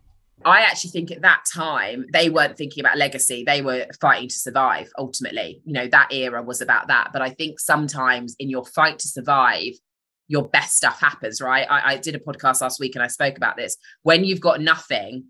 I 0.45 0.62
actually 0.62 0.89
think 0.89 1.12
at 1.12 1.21
that 1.21 1.43
time 1.53 2.07
they 2.12 2.31
weren't 2.31 2.57
thinking 2.57 2.83
about 2.83 2.97
legacy. 2.97 3.43
They 3.45 3.62
were 3.62 3.85
fighting 4.01 4.29
to 4.29 4.35
survive 4.35 4.89
ultimately. 4.97 5.62
You 5.63 5.74
know, 5.74 5.88
that 5.88 6.12
era 6.12 6.41
was 6.41 6.59
about 6.59 6.88
that. 6.88 7.12
But 7.13 7.21
I 7.21 7.29
think 7.29 7.59
sometimes 7.59 8.35
in 8.39 8.50
your 8.50 8.65
fight 8.65 8.97
to 8.97 9.07
survive, 9.07 9.74
your 10.27 10.47
best 10.47 10.75
stuff 10.75 11.00
happens, 11.00 11.39
right? 11.39 11.67
I, 11.69 11.93
I 11.93 11.97
did 11.97 12.15
a 12.15 12.19
podcast 12.19 12.62
last 12.62 12.79
week 12.79 12.95
and 12.95 13.03
I 13.03 13.07
spoke 13.07 13.38
about 13.38 13.57
this. 13.57 13.77
When 14.01 14.24
you've 14.24 14.39
got 14.39 14.59
nothing, 14.59 15.25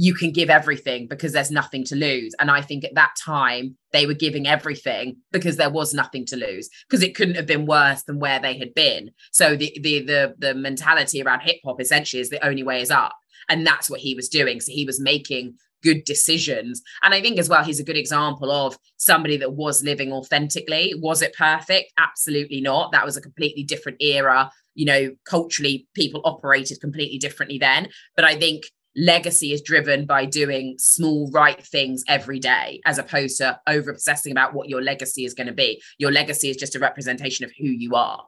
you 0.00 0.14
can 0.14 0.32
give 0.32 0.48
everything 0.48 1.06
because 1.06 1.34
there's 1.34 1.50
nothing 1.50 1.84
to 1.84 1.94
lose. 1.94 2.34
And 2.40 2.50
I 2.50 2.62
think 2.62 2.84
at 2.84 2.94
that 2.94 3.12
time 3.22 3.76
they 3.92 4.06
were 4.06 4.14
giving 4.14 4.46
everything 4.46 5.18
because 5.30 5.58
there 5.58 5.68
was 5.68 5.92
nothing 5.92 6.24
to 6.24 6.36
lose 6.36 6.70
because 6.88 7.02
it 7.02 7.14
couldn't 7.14 7.34
have 7.34 7.44
been 7.44 7.66
worse 7.66 8.04
than 8.04 8.18
where 8.18 8.40
they 8.40 8.56
had 8.56 8.72
been. 8.72 9.10
So 9.30 9.56
the 9.56 9.78
the 9.82 10.02
the 10.02 10.34
the 10.38 10.54
mentality 10.54 11.22
around 11.22 11.40
hip 11.40 11.56
hop 11.66 11.82
essentially 11.82 12.22
is 12.22 12.30
the 12.30 12.42
only 12.42 12.62
way 12.62 12.80
is 12.80 12.90
up. 12.90 13.14
And 13.50 13.66
that's 13.66 13.90
what 13.90 14.00
he 14.00 14.14
was 14.14 14.30
doing. 14.30 14.58
So 14.62 14.72
he 14.72 14.86
was 14.86 14.98
making 14.98 15.56
good 15.82 16.04
decisions. 16.04 16.80
And 17.02 17.12
I 17.12 17.20
think 17.20 17.38
as 17.38 17.50
well, 17.50 17.62
he's 17.62 17.80
a 17.80 17.84
good 17.84 17.98
example 17.98 18.50
of 18.50 18.78
somebody 18.96 19.36
that 19.36 19.52
was 19.52 19.84
living 19.84 20.14
authentically. 20.14 20.94
Was 20.96 21.20
it 21.20 21.34
perfect? 21.34 21.92
Absolutely 21.98 22.62
not. 22.62 22.92
That 22.92 23.04
was 23.04 23.18
a 23.18 23.20
completely 23.20 23.64
different 23.64 23.98
era. 24.00 24.50
You 24.74 24.86
know, 24.86 25.10
culturally, 25.26 25.88
people 25.94 26.22
operated 26.24 26.80
completely 26.80 27.18
differently 27.18 27.58
then. 27.58 27.88
But 28.16 28.24
I 28.24 28.36
think 28.36 28.64
legacy 28.96 29.52
is 29.52 29.62
driven 29.62 30.04
by 30.06 30.24
doing 30.24 30.74
small 30.78 31.30
right 31.30 31.64
things 31.64 32.02
every 32.08 32.38
day 32.38 32.80
as 32.84 32.98
opposed 32.98 33.38
to 33.38 33.58
over 33.66 33.90
obsessing 33.90 34.32
about 34.32 34.52
what 34.54 34.68
your 34.68 34.82
legacy 34.82 35.24
is 35.24 35.34
going 35.34 35.46
to 35.46 35.52
be 35.52 35.80
your 35.98 36.10
legacy 36.10 36.50
is 36.50 36.56
just 36.56 36.74
a 36.74 36.78
representation 36.78 37.44
of 37.44 37.52
who 37.58 37.66
you 37.66 37.94
are 37.94 38.26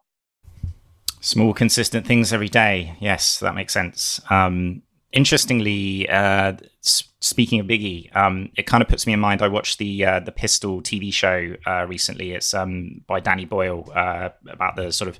small 1.20 1.52
consistent 1.52 2.06
things 2.06 2.32
every 2.32 2.48
day 2.48 2.96
yes 3.00 3.38
that 3.40 3.54
makes 3.54 3.72
sense 3.72 4.20
um 4.30 4.82
interestingly, 5.12 6.08
uh, 6.08 6.54
speaking 6.80 7.60
of 7.60 7.66
Biggie, 7.66 8.14
um, 8.16 8.50
it 8.56 8.66
kind 8.66 8.82
of 8.82 8.88
puts 8.88 9.06
me 9.06 9.12
in 9.12 9.20
mind. 9.20 9.42
I 9.42 9.48
watched 9.48 9.78
the 9.78 10.04
uh, 10.04 10.20
the 10.20 10.32
Pistol 10.32 10.82
TV 10.82 11.12
show 11.12 11.54
uh, 11.66 11.86
recently. 11.86 12.32
It's 12.32 12.54
um, 12.54 13.02
by 13.06 13.20
Danny 13.20 13.44
Boyle 13.44 13.90
uh, 13.94 14.30
about 14.48 14.76
the 14.76 14.90
sort 14.90 15.08
of 15.08 15.18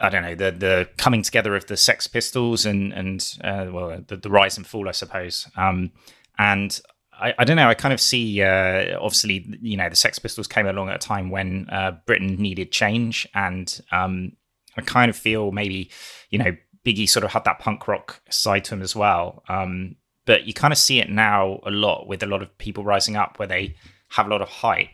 I 0.00 0.08
don't 0.08 0.22
know 0.22 0.34
the 0.34 0.50
the 0.50 0.88
coming 0.96 1.22
together 1.22 1.54
of 1.54 1.66
the 1.66 1.76
Sex 1.76 2.06
Pistols 2.06 2.66
and 2.66 2.92
and 2.92 3.38
uh, 3.42 3.66
well 3.70 4.02
the, 4.06 4.16
the, 4.16 4.30
rise 4.30 4.56
and 4.56 4.66
fall, 4.66 4.88
I 4.88 4.92
suppose. 4.92 5.48
Um, 5.56 5.92
and 6.38 6.80
I, 7.18 7.34
I, 7.38 7.44
don't 7.44 7.56
know. 7.56 7.68
I 7.68 7.74
kind 7.74 7.94
of 7.94 8.00
see, 8.00 8.42
uh, 8.42 8.98
obviously, 9.00 9.46
you 9.62 9.76
know, 9.76 9.88
the 9.88 9.96
Sex 9.96 10.18
Pistols 10.18 10.46
came 10.46 10.66
along 10.66 10.90
at 10.90 10.96
a 10.96 11.06
time 11.06 11.30
when 11.30 11.66
Britain 12.04 12.36
needed 12.36 12.72
change, 12.72 13.26
and 13.34 13.80
um, 13.90 14.32
I 14.76 14.82
kind 14.82 15.08
of 15.08 15.16
feel 15.16 15.50
maybe, 15.50 15.90
you 16.30 16.38
know, 16.38 16.54
Biggie 16.84 17.08
sort 17.08 17.24
of 17.24 17.32
had 17.32 17.44
that 17.44 17.58
punk 17.58 17.88
rock 17.88 18.20
side 18.30 18.64
to 18.66 18.74
him 18.74 18.82
as 18.82 18.94
well. 18.94 19.42
Um, 19.48 19.96
but 20.24 20.46
you 20.46 20.52
kind 20.52 20.72
of 20.72 20.78
see 20.78 21.00
it 21.00 21.08
now 21.08 21.60
a 21.64 21.70
lot 21.70 22.06
with 22.06 22.22
a 22.22 22.26
lot 22.26 22.42
of 22.42 22.56
people 22.58 22.84
rising 22.84 23.16
up 23.16 23.38
where 23.38 23.48
they 23.48 23.74
have 24.10 24.26
a 24.26 24.30
lot 24.30 24.42
of 24.42 24.48
hype, 24.48 24.88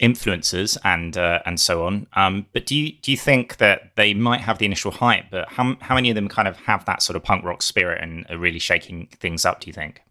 influencers, 0.00 0.76
and 0.84 1.16
uh, 1.16 1.40
and 1.46 1.60
so 1.60 1.84
on. 1.86 2.06
Um, 2.14 2.46
but 2.52 2.66
do 2.66 2.76
you 2.76 2.92
do 3.02 3.10
you 3.10 3.16
think 3.16 3.58
that 3.58 3.92
they 3.96 4.14
might 4.14 4.40
have 4.40 4.58
the 4.58 4.66
initial 4.66 4.90
hype, 4.90 5.26
but 5.30 5.48
how 5.48 5.76
how 5.80 5.94
many 5.94 6.10
of 6.10 6.14
them 6.14 6.28
kind 6.28 6.48
of 6.48 6.56
have 6.58 6.84
that 6.86 7.02
sort 7.02 7.16
of 7.16 7.22
punk 7.22 7.44
rock 7.44 7.62
spirit 7.62 8.02
and 8.02 8.26
are 8.30 8.38
really 8.38 8.58
shaking 8.58 9.08
things 9.18 9.44
up? 9.44 9.60
Do 9.60 9.68
you 9.68 9.74
think? 9.74 10.02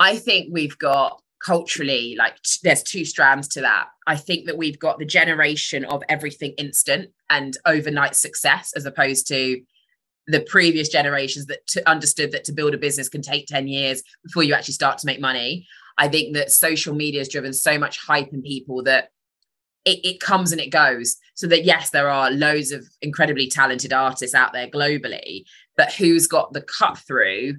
I 0.00 0.16
think 0.16 0.48
we've 0.52 0.78
got 0.78 1.20
culturally 1.44 2.16
like 2.18 2.34
t- 2.42 2.58
there's 2.64 2.82
two 2.82 3.04
strands 3.04 3.46
to 3.46 3.60
that 3.60 3.86
i 4.08 4.16
think 4.16 4.44
that 4.44 4.58
we've 4.58 4.80
got 4.80 4.98
the 4.98 5.04
generation 5.04 5.84
of 5.84 6.02
everything 6.08 6.52
instant 6.58 7.12
and 7.30 7.56
overnight 7.64 8.16
success 8.16 8.72
as 8.74 8.84
opposed 8.84 9.28
to 9.28 9.60
the 10.28 10.40
previous 10.40 10.88
generations 10.90 11.46
that 11.46 11.66
t- 11.66 11.82
understood 11.86 12.32
that 12.32 12.44
to 12.44 12.52
build 12.52 12.74
a 12.74 12.78
business 12.78 13.08
can 13.08 13.22
take 13.22 13.46
10 13.46 13.66
years 13.66 14.02
before 14.22 14.42
you 14.42 14.54
actually 14.54 14.74
start 14.74 14.98
to 14.98 15.06
make 15.06 15.20
money. 15.20 15.66
I 15.98 16.08
think 16.08 16.34
that 16.34 16.50
social 16.50 16.94
media 16.94 17.20
has 17.20 17.28
driven 17.28 17.52
so 17.52 17.78
much 17.78 17.98
hype 17.98 18.32
in 18.32 18.42
people 18.42 18.82
that 18.84 19.10
it, 19.84 20.00
it 20.04 20.20
comes 20.20 20.52
and 20.52 20.60
it 20.60 20.70
goes. 20.70 21.16
So 21.34 21.46
that 21.48 21.64
yes, 21.64 21.90
there 21.90 22.08
are 22.08 22.30
loads 22.30 22.72
of 22.72 22.86
incredibly 23.02 23.48
talented 23.48 23.92
artists 23.92 24.34
out 24.34 24.52
there 24.52 24.68
globally, 24.68 25.44
but 25.76 25.92
who's 25.92 26.26
got 26.26 26.52
the 26.52 26.62
cut 26.62 26.98
through 26.98 27.56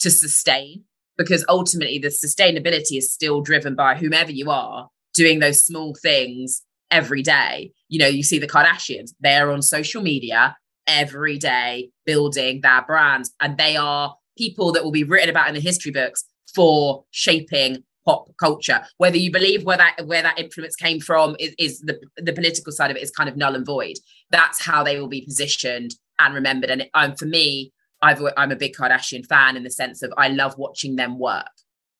to 0.00 0.10
sustain? 0.10 0.84
Because 1.18 1.44
ultimately, 1.48 1.98
the 1.98 2.08
sustainability 2.08 2.96
is 2.96 3.12
still 3.12 3.42
driven 3.42 3.74
by 3.74 3.94
whomever 3.94 4.32
you 4.32 4.50
are 4.50 4.88
doing 5.12 5.40
those 5.40 5.58
small 5.58 5.94
things 6.00 6.62
every 6.90 7.22
day. 7.22 7.72
You 7.88 7.98
know, 7.98 8.06
you 8.06 8.22
see 8.22 8.38
the 8.38 8.48
Kardashians, 8.48 9.10
they're 9.20 9.50
on 9.50 9.62
social 9.62 10.02
media 10.02 10.56
every 10.86 11.38
day 11.38 11.90
building 12.06 12.60
their 12.62 12.82
brands. 12.82 13.32
And 13.40 13.56
they 13.58 13.76
are 13.76 14.16
people 14.36 14.72
that 14.72 14.82
will 14.82 14.90
be 14.90 15.04
written 15.04 15.28
about 15.28 15.48
in 15.48 15.54
the 15.54 15.60
history 15.60 15.92
books 15.92 16.24
for 16.54 17.04
shaping 17.10 17.84
pop 18.04 18.28
culture. 18.38 18.82
Whether 18.96 19.18
you 19.18 19.30
believe 19.30 19.64
where 19.64 19.76
that 19.76 20.06
where 20.06 20.22
that 20.22 20.38
influence 20.38 20.76
came 20.76 21.00
from 21.00 21.36
is, 21.38 21.54
is 21.58 21.80
the 21.80 22.00
the 22.16 22.32
political 22.32 22.72
side 22.72 22.90
of 22.90 22.96
it 22.96 23.02
is 23.02 23.10
kind 23.10 23.28
of 23.28 23.36
null 23.36 23.54
and 23.54 23.66
void. 23.66 23.96
That's 24.30 24.64
how 24.64 24.82
they 24.82 24.98
will 24.98 25.08
be 25.08 25.24
positioned 25.24 25.94
and 26.18 26.34
remembered. 26.34 26.88
And 26.94 27.18
for 27.18 27.26
me, 27.26 27.72
I've, 28.02 28.22
I'm 28.36 28.52
a 28.52 28.56
big 28.56 28.74
Kardashian 28.74 29.26
fan 29.26 29.56
in 29.56 29.62
the 29.62 29.70
sense 29.70 30.02
of 30.02 30.12
I 30.16 30.28
love 30.28 30.56
watching 30.56 30.96
them 30.96 31.18
work. 31.18 31.50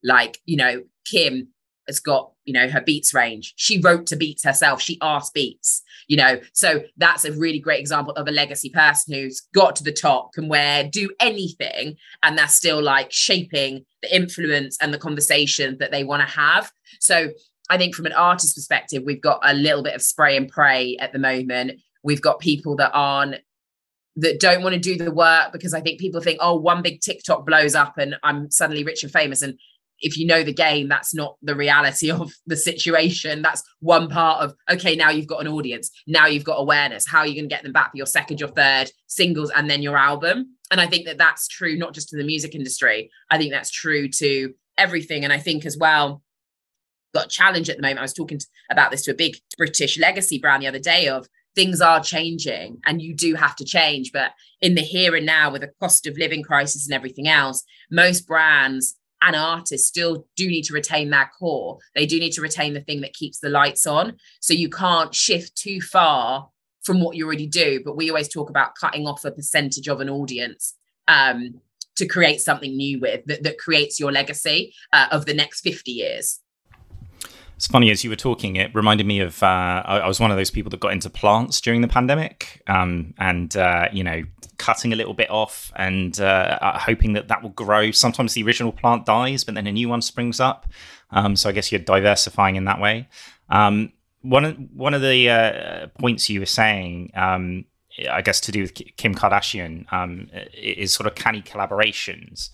Like 0.03 0.39
you 0.47 0.57
know, 0.57 0.83
Kim 1.05 1.49
has 1.87 2.01
got 2.01 2.33
you 2.51 2.55
know 2.55 2.69
her 2.69 2.81
beats 2.81 3.15
range. 3.15 3.55
She 3.57 3.81
wrote 3.81 4.07
to 4.07 4.17
beats 4.17 4.43
herself. 4.43 4.83
She 4.83 4.99
asked 5.01 5.35
beats 5.35 5.83
you 6.11 6.17
know. 6.17 6.41
So 6.53 6.83
that's 6.97 7.25
a 7.25 7.33
really 7.33 7.61
great 7.61 7.79
example 7.79 8.13
of 8.15 8.27
a 8.27 8.33
legacy 8.33 8.69
person 8.69 9.15
who's 9.15 9.43
got 9.55 9.77
to 9.77 9.85
the 9.85 9.93
top 9.93 10.33
can 10.33 10.49
wear 10.49 10.83
do 10.83 11.09
anything 11.21 11.97
and 12.25 12.37
they're 12.37 12.49
still 12.49 12.83
like 12.83 13.13
shaping 13.13 13.87
the 14.03 14.15
influence 14.15 14.77
and 14.83 14.93
the 14.93 14.99
conversation 14.99 15.77
that 15.79 15.93
they 15.93 16.03
want 16.03 16.21
to 16.21 16.29
have. 16.29 16.71
So 16.99 17.31
i 17.71 17.79
think 17.79 17.95
from 17.95 18.07
an 18.07 18.13
artist 18.13 18.57
perspective 18.57 19.05
we've 19.07 19.23
got 19.23 19.39
a 19.45 19.55
little 19.55 19.85
bit 19.85 19.95
of 19.95 20.03
spray 20.03 20.37
and 20.37 20.49
pray 20.49 20.97
at 20.99 21.13
the 21.13 21.21
moment. 21.21 21.81
We've 22.03 22.21
got 22.21 22.41
people 22.41 22.75
that 22.77 22.91
aren't 22.93 23.37
that 24.17 24.41
don't 24.41 24.65
want 24.65 24.75
to 24.75 24.81
do 24.81 24.97
the 24.97 25.13
work 25.13 25.53
because 25.53 25.73
I 25.73 25.81
think 25.81 26.01
people 26.01 26.21
think, 26.21 26.41
oh, 26.43 26.57
one 26.57 26.83
big 26.83 27.01
TikTok 27.01 27.47
blows 27.47 27.77
up 27.77 27.97
and 27.99 28.17
I'm 28.25 28.51
suddenly 28.51 28.83
rich 28.83 29.05
and 29.05 29.13
famous. 29.13 29.43
And 29.43 29.57
if 30.01 30.17
you 30.17 30.27
know 30.27 30.43
the 30.43 30.53
game, 30.53 30.89
that's 30.89 31.15
not 31.15 31.37
the 31.43 31.55
reality 31.55 32.11
of 32.11 32.33
the 32.47 32.57
situation. 32.57 33.43
That's 33.43 33.63
one 33.81 34.09
part 34.09 34.43
of, 34.43 34.55
okay, 34.71 34.97
now 34.97 35.11
you've 35.11 35.27
got 35.27 35.41
an 35.41 35.49
audience. 35.49 35.91
Now 36.07 36.27
you've 36.27 36.45
got 36.45 36.57
awareness. 36.61 37.07
How 37.07 37.21
are 37.21 37.27
you 37.27 37.35
going 37.35 37.49
to 37.49 37.55
get 37.55 37.63
them 37.63 37.73
back 37.73 37.93
for 37.93 37.97
your 37.97 38.07
second, 38.07 38.41
your 38.41 38.51
third 38.51 38.91
singles, 39.07 39.51
and 39.51 39.71
then 39.71 39.83
your 39.83 39.97
album? 39.97 40.57
And 40.71 40.81
I 40.81 40.87
think 40.87 41.07
that 41.07 41.19
that's 41.19 41.49
true, 41.49 41.77
not 41.77 41.95
just 41.95 42.09
to 42.11 42.17
the 42.17 42.25
music 42.25 42.55
industry. 42.55 43.11
I 43.31 43.39
think 43.39 43.53
that's 43.53 43.71
true 43.71 44.09
to 44.09 44.55
everything. 44.79 45.25
And 45.25 45.33
I 45.33 45.39
think 45.39 45.67
as 45.67 45.77
well, 45.77 46.23
got 47.13 47.27
a 47.27 47.29
challenge 47.29 47.69
at 47.69 47.77
the 47.77 47.83
moment. 47.83 47.99
I 47.99 48.03
was 48.03 48.13
talking 48.13 48.39
to, 48.39 48.47
about 48.71 48.91
this 48.91 49.03
to 49.03 49.11
a 49.11 49.15
big 49.15 49.37
British 49.57 49.99
legacy 49.99 50.39
brand 50.39 50.63
the 50.63 50.69
other 50.69 50.79
day 50.79 51.09
of 51.09 51.29
things 51.55 51.81
are 51.81 52.01
changing 52.01 52.79
and 52.87 53.03
you 53.03 53.15
do 53.15 53.35
have 53.35 53.57
to 53.57 53.65
change. 53.65 54.13
But 54.13 54.33
in 54.61 54.75
the 54.75 54.83
here 54.83 55.17
and 55.17 55.27
now, 55.27 55.51
with 55.51 55.65
a 55.65 55.73
cost 55.81 56.07
of 56.07 56.17
living 56.17 56.43
crisis 56.43 56.87
and 56.87 56.95
everything 56.95 57.29
else, 57.29 57.65
most 57.91 58.27
brands 58.27 58.97
and 59.23 59.37
artists 59.37 59.89
still 59.89 60.27
do 60.37 60.49
need 60.49 60.65
to 60.65 60.75
retain 60.75 61.11
their 61.11 61.31
core. 61.39 61.79
They 61.95 62.07
do 62.07 62.19
need 62.19 62.33
to 62.33 62.41
retain 62.41 62.75
the 62.75 62.81
thing 62.81 63.01
that 63.03 63.13
keeps 63.13 63.39
the 63.39 63.49
lights 63.49 63.87
on. 63.87 64.17
So 64.41 64.55
you 64.55 64.71
can't 64.71 65.15
shift 65.15 65.57
too 65.57 65.81
far 65.81 66.49
from 66.83 67.01
what 67.01 67.17
you 67.17 67.27
already 67.27 67.47
do. 67.47 67.83
But 67.85 67.97
we 67.97 68.09
always 68.09 68.29
talk 68.29 68.51
about 68.51 68.75
cutting 68.75 69.07
off 69.07 69.25
a 69.25 69.31
percentage 69.31 69.89
of 69.89 70.01
an 70.01 70.09
audience 70.09 70.75
um, 71.09 71.61
to 71.97 72.07
create 72.07 72.41
something 72.41 72.75
new 72.77 73.01
with 73.01 73.25
that, 73.27 73.43
that 73.43 73.59
creates 73.59 74.01
your 74.01 74.13
legacy 74.13 74.75
uh, 74.93 75.09
of 75.11 75.27
the 75.27 75.35
next 75.35 75.61
50 75.61 75.91
years. 75.91 76.41
It's 77.61 77.67
funny 77.67 77.91
as 77.91 78.03
you 78.03 78.09
were 78.09 78.17
talking, 78.17 78.57
it 78.57 78.75
reminded 78.75 79.07
me 79.07 79.21
of 79.21 79.43
uh, 79.43 79.83
I, 79.85 80.09
was 80.09 80.19
one 80.19 80.31
of 80.31 80.39
those 80.39 80.51
people 80.51 80.71
that 80.71 80.81
got 80.81 80.95
into 80.95 81.11
plants 81.11 81.61
during 81.61 81.83
the 81.83 81.89
pandemic, 81.89 82.63
um, 82.67 83.13
and 83.19 83.55
uh, 83.55 83.87
you 83.93 84.03
know, 84.03 84.23
cutting 84.57 84.95
a 84.95 84.97
little 84.97 85.13
bit 85.13 85.29
off 85.29 85.71
and 85.77 86.19
uh, 86.23 86.57
uh, 86.63 86.79
hoping 86.79 87.13
that 87.13 87.29
that 87.29 87.43
will 87.43 87.51
grow. 87.51 87.91
Sometimes 87.91 88.33
the 88.33 88.43
original 88.45 88.73
plant 88.73 89.05
dies, 89.05 89.45
but 89.45 89.57
then 89.57 89.67
a 89.67 89.73
new 89.73 89.91
one 89.91 90.01
springs 90.01 90.41
up. 90.41 90.69
Um, 91.11 91.37
so 91.37 91.51
I 91.51 91.53
guess 91.53 91.71
you're 91.71 91.83
diversifying 91.83 92.57
in 92.57 92.65
that 92.65 92.81
way. 92.81 93.11
Um, 93.51 93.93
one 94.23 94.71
one 94.73 94.95
of 94.95 95.03
the 95.03 95.29
uh, 95.29 95.87
points 95.99 96.31
you 96.31 96.41
were 96.41 96.47
saying, 96.47 97.11
um, 97.15 97.67
I 98.11 98.23
guess, 98.23 98.41
to 98.41 98.53
do 98.53 98.63
with 98.63 98.75
Kim 98.97 99.15
Kardashian, 99.15 99.85
um, 99.93 100.31
is 100.55 100.95
sort 100.95 101.07
of 101.07 101.15
canny 101.15 101.43
collaborations 101.43 102.49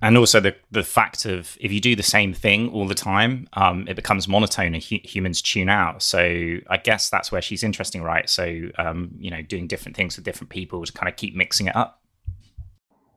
and 0.00 0.16
also 0.16 0.38
the 0.40 0.54
the 0.70 0.84
fact 0.84 1.24
of 1.24 1.56
if 1.60 1.72
you 1.72 1.80
do 1.80 1.96
the 1.96 2.02
same 2.02 2.32
thing 2.32 2.70
all 2.70 2.86
the 2.86 2.94
time, 2.94 3.48
um, 3.54 3.86
it 3.88 3.96
becomes 3.96 4.28
monotone 4.28 4.74
and 4.74 4.82
hu- 4.82 5.00
humans 5.02 5.42
tune 5.42 5.68
out. 5.68 6.02
So 6.02 6.18
I 6.68 6.76
guess 6.76 7.10
that's 7.10 7.32
where 7.32 7.42
she's 7.42 7.62
interesting, 7.62 8.02
right? 8.02 8.28
So 8.28 8.68
um, 8.78 9.10
you 9.18 9.30
know, 9.30 9.42
doing 9.42 9.66
different 9.66 9.96
things 9.96 10.16
with 10.16 10.24
different 10.24 10.50
people 10.50 10.84
to 10.84 10.92
kind 10.92 11.08
of 11.08 11.16
keep 11.16 11.34
mixing 11.34 11.66
it 11.66 11.74
up. 11.74 12.00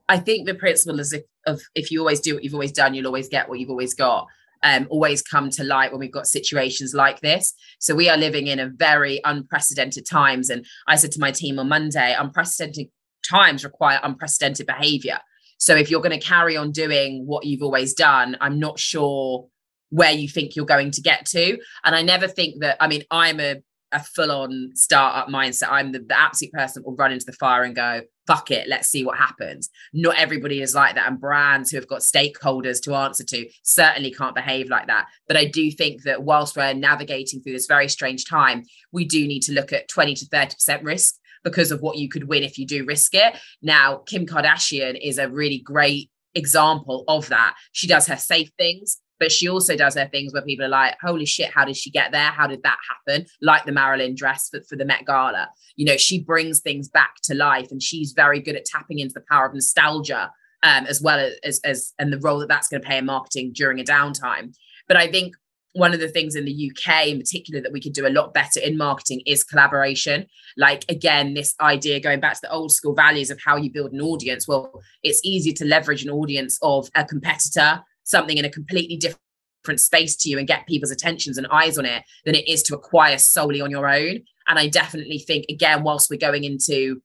I 0.09 0.17
think 0.17 0.47
the 0.47 0.55
principle 0.55 0.99
is 0.99 1.13
if, 1.13 1.23
of 1.45 1.61
if 1.75 1.91
you 1.91 1.99
always 1.99 2.19
do 2.19 2.33
what 2.33 2.43
you've 2.43 2.53
always 2.53 2.73
done, 2.73 2.93
you'll 2.93 3.07
always 3.07 3.29
get 3.29 3.47
what 3.47 3.59
you've 3.59 3.69
always 3.69 3.93
got. 3.93 4.27
Um, 4.63 4.85
always 4.91 5.23
come 5.23 5.49
to 5.51 5.63
light 5.63 5.91
when 5.91 5.99
we've 5.99 6.11
got 6.11 6.27
situations 6.27 6.93
like 6.93 7.21
this. 7.21 7.53
So 7.79 7.95
we 7.95 8.09
are 8.09 8.17
living 8.17 8.45
in 8.45 8.59
a 8.59 8.67
very 8.67 9.19
unprecedented 9.23 10.05
times. 10.05 10.51
And 10.51 10.65
I 10.85 10.97
said 10.97 11.11
to 11.13 11.19
my 11.19 11.31
team 11.31 11.57
on 11.57 11.69
Monday, 11.69 12.13
unprecedented 12.17 12.89
times 13.27 13.63
require 13.63 13.99
unprecedented 14.03 14.67
behavior. 14.67 15.19
So 15.61 15.75
if 15.75 15.91
you're 15.91 16.01
going 16.01 16.19
to 16.19 16.25
carry 16.25 16.57
on 16.57 16.71
doing 16.71 17.23
what 17.27 17.45
you've 17.45 17.61
always 17.61 17.93
done, 17.93 18.35
I'm 18.41 18.57
not 18.57 18.79
sure 18.79 19.47
where 19.89 20.11
you 20.11 20.27
think 20.27 20.55
you're 20.55 20.65
going 20.65 20.89
to 20.89 21.01
get 21.01 21.27
to. 21.27 21.59
And 21.85 21.95
I 21.95 22.01
never 22.01 22.27
think 22.27 22.61
that, 22.61 22.77
I 22.79 22.87
mean, 22.87 23.03
I'm 23.11 23.39
a, 23.39 23.57
a 23.91 24.01
full 24.01 24.31
on 24.31 24.71
startup 24.73 25.27
mindset. 25.27 25.67
I'm 25.69 25.91
the, 25.91 25.99
the 25.99 26.19
absolute 26.19 26.51
person 26.51 26.81
that 26.81 26.89
will 26.89 26.95
run 26.95 27.11
into 27.11 27.27
the 27.27 27.33
fire 27.33 27.61
and 27.61 27.75
go, 27.75 28.01
fuck 28.25 28.49
it, 28.49 28.67
let's 28.69 28.89
see 28.89 29.05
what 29.05 29.19
happens. 29.19 29.69
Not 29.93 30.17
everybody 30.17 30.63
is 30.63 30.73
like 30.73 30.95
that. 30.95 31.07
And 31.07 31.21
brands 31.21 31.69
who 31.69 31.77
have 31.77 31.87
got 31.87 31.99
stakeholders 31.99 32.81
to 32.83 32.95
answer 32.95 33.23
to 33.25 33.47
certainly 33.61 34.11
can't 34.11 34.33
behave 34.33 34.67
like 34.67 34.87
that. 34.87 35.09
But 35.27 35.37
I 35.37 35.45
do 35.45 35.69
think 35.69 36.01
that 36.03 36.23
whilst 36.23 36.57
we're 36.57 36.73
navigating 36.73 37.39
through 37.39 37.53
this 37.53 37.67
very 37.67 37.87
strange 37.87 38.25
time, 38.25 38.63
we 38.91 39.05
do 39.05 39.27
need 39.27 39.41
to 39.41 39.53
look 39.53 39.71
at 39.71 39.89
20 39.89 40.15
to 40.15 40.25
30% 40.25 40.83
risk 40.83 41.17
because 41.43 41.71
of 41.71 41.81
what 41.81 41.97
you 41.97 42.09
could 42.09 42.27
win 42.27 42.43
if 42.43 42.57
you 42.57 42.65
do 42.65 42.85
risk 42.85 43.13
it. 43.13 43.37
Now, 43.61 43.97
Kim 44.07 44.25
Kardashian 44.25 44.99
is 45.01 45.17
a 45.17 45.29
really 45.29 45.59
great 45.59 46.09
example 46.35 47.03
of 47.07 47.27
that. 47.29 47.55
She 47.71 47.87
does 47.87 48.07
her 48.07 48.17
safe 48.17 48.49
things, 48.57 48.97
but 49.19 49.31
she 49.31 49.47
also 49.47 49.75
does 49.75 49.95
her 49.95 50.07
things 50.07 50.33
where 50.33 50.41
people 50.41 50.65
are 50.65 50.69
like, 50.69 50.95
holy 51.01 51.25
shit, 51.25 51.51
how 51.51 51.65
did 51.65 51.77
she 51.77 51.91
get 51.91 52.11
there? 52.11 52.31
How 52.31 52.47
did 52.47 52.63
that 52.63 52.77
happen? 52.89 53.27
Like 53.41 53.65
the 53.65 53.71
Marilyn 53.71 54.15
dress 54.15 54.49
for, 54.49 54.61
for 54.67 54.75
the 54.75 54.85
Met 54.85 55.05
Gala. 55.05 55.49
You 55.75 55.85
know, 55.85 55.97
she 55.97 56.23
brings 56.23 56.59
things 56.59 56.89
back 56.89 57.15
to 57.23 57.35
life 57.35 57.67
and 57.71 57.81
she's 57.81 58.13
very 58.13 58.39
good 58.39 58.55
at 58.55 58.65
tapping 58.65 58.99
into 58.99 59.13
the 59.13 59.25
power 59.29 59.45
of 59.45 59.53
nostalgia 59.53 60.31
um, 60.63 60.85
as 60.85 61.01
well 61.01 61.31
as, 61.43 61.59
as, 61.63 61.93
and 61.99 62.13
the 62.13 62.19
role 62.19 62.39
that 62.39 62.47
that's 62.47 62.67
going 62.67 62.81
to 62.81 62.87
play 62.87 62.97
in 62.97 63.05
marketing 63.05 63.51
during 63.53 63.79
a 63.79 63.83
downtime. 63.83 64.55
But 64.87 64.97
I 64.97 65.07
think 65.07 65.35
one 65.73 65.93
of 65.93 65.99
the 65.99 66.07
things 66.09 66.35
in 66.35 66.45
the 66.45 66.71
UK 66.71 67.07
in 67.07 67.19
particular 67.19 67.61
that 67.61 67.71
we 67.71 67.79
could 67.79 67.93
do 67.93 68.05
a 68.05 68.09
lot 68.09 68.33
better 68.33 68.59
in 68.59 68.77
marketing 68.77 69.21
is 69.25 69.43
collaboration. 69.43 70.25
Like, 70.57 70.83
again, 70.89 71.33
this 71.33 71.55
idea 71.61 71.99
going 71.99 72.19
back 72.19 72.33
to 72.33 72.39
the 72.43 72.51
old 72.51 72.71
school 72.71 72.93
values 72.93 73.29
of 73.29 73.39
how 73.43 73.55
you 73.55 73.71
build 73.71 73.93
an 73.93 74.01
audience. 74.01 74.47
Well, 74.47 74.81
it's 75.03 75.21
easier 75.23 75.53
to 75.53 75.65
leverage 75.65 76.03
an 76.03 76.09
audience 76.09 76.59
of 76.61 76.89
a 76.95 77.05
competitor, 77.05 77.81
something 78.03 78.37
in 78.37 78.45
a 78.45 78.49
completely 78.49 78.97
different 78.97 79.79
space 79.79 80.15
to 80.17 80.29
you 80.29 80.37
and 80.37 80.47
get 80.47 80.67
people's 80.67 80.91
attentions 80.91 81.37
and 81.37 81.47
eyes 81.47 81.77
on 81.77 81.85
it 81.85 82.03
than 82.25 82.35
it 82.35 82.47
is 82.47 82.63
to 82.63 82.75
acquire 82.75 83.17
solely 83.17 83.61
on 83.61 83.71
your 83.71 83.87
own. 83.87 84.21
And 84.47 84.59
I 84.59 84.67
definitely 84.67 85.19
think, 85.19 85.45
again, 85.49 85.83
whilst 85.83 86.09
we're 86.09 86.17
going 86.17 86.43
into 86.43 87.01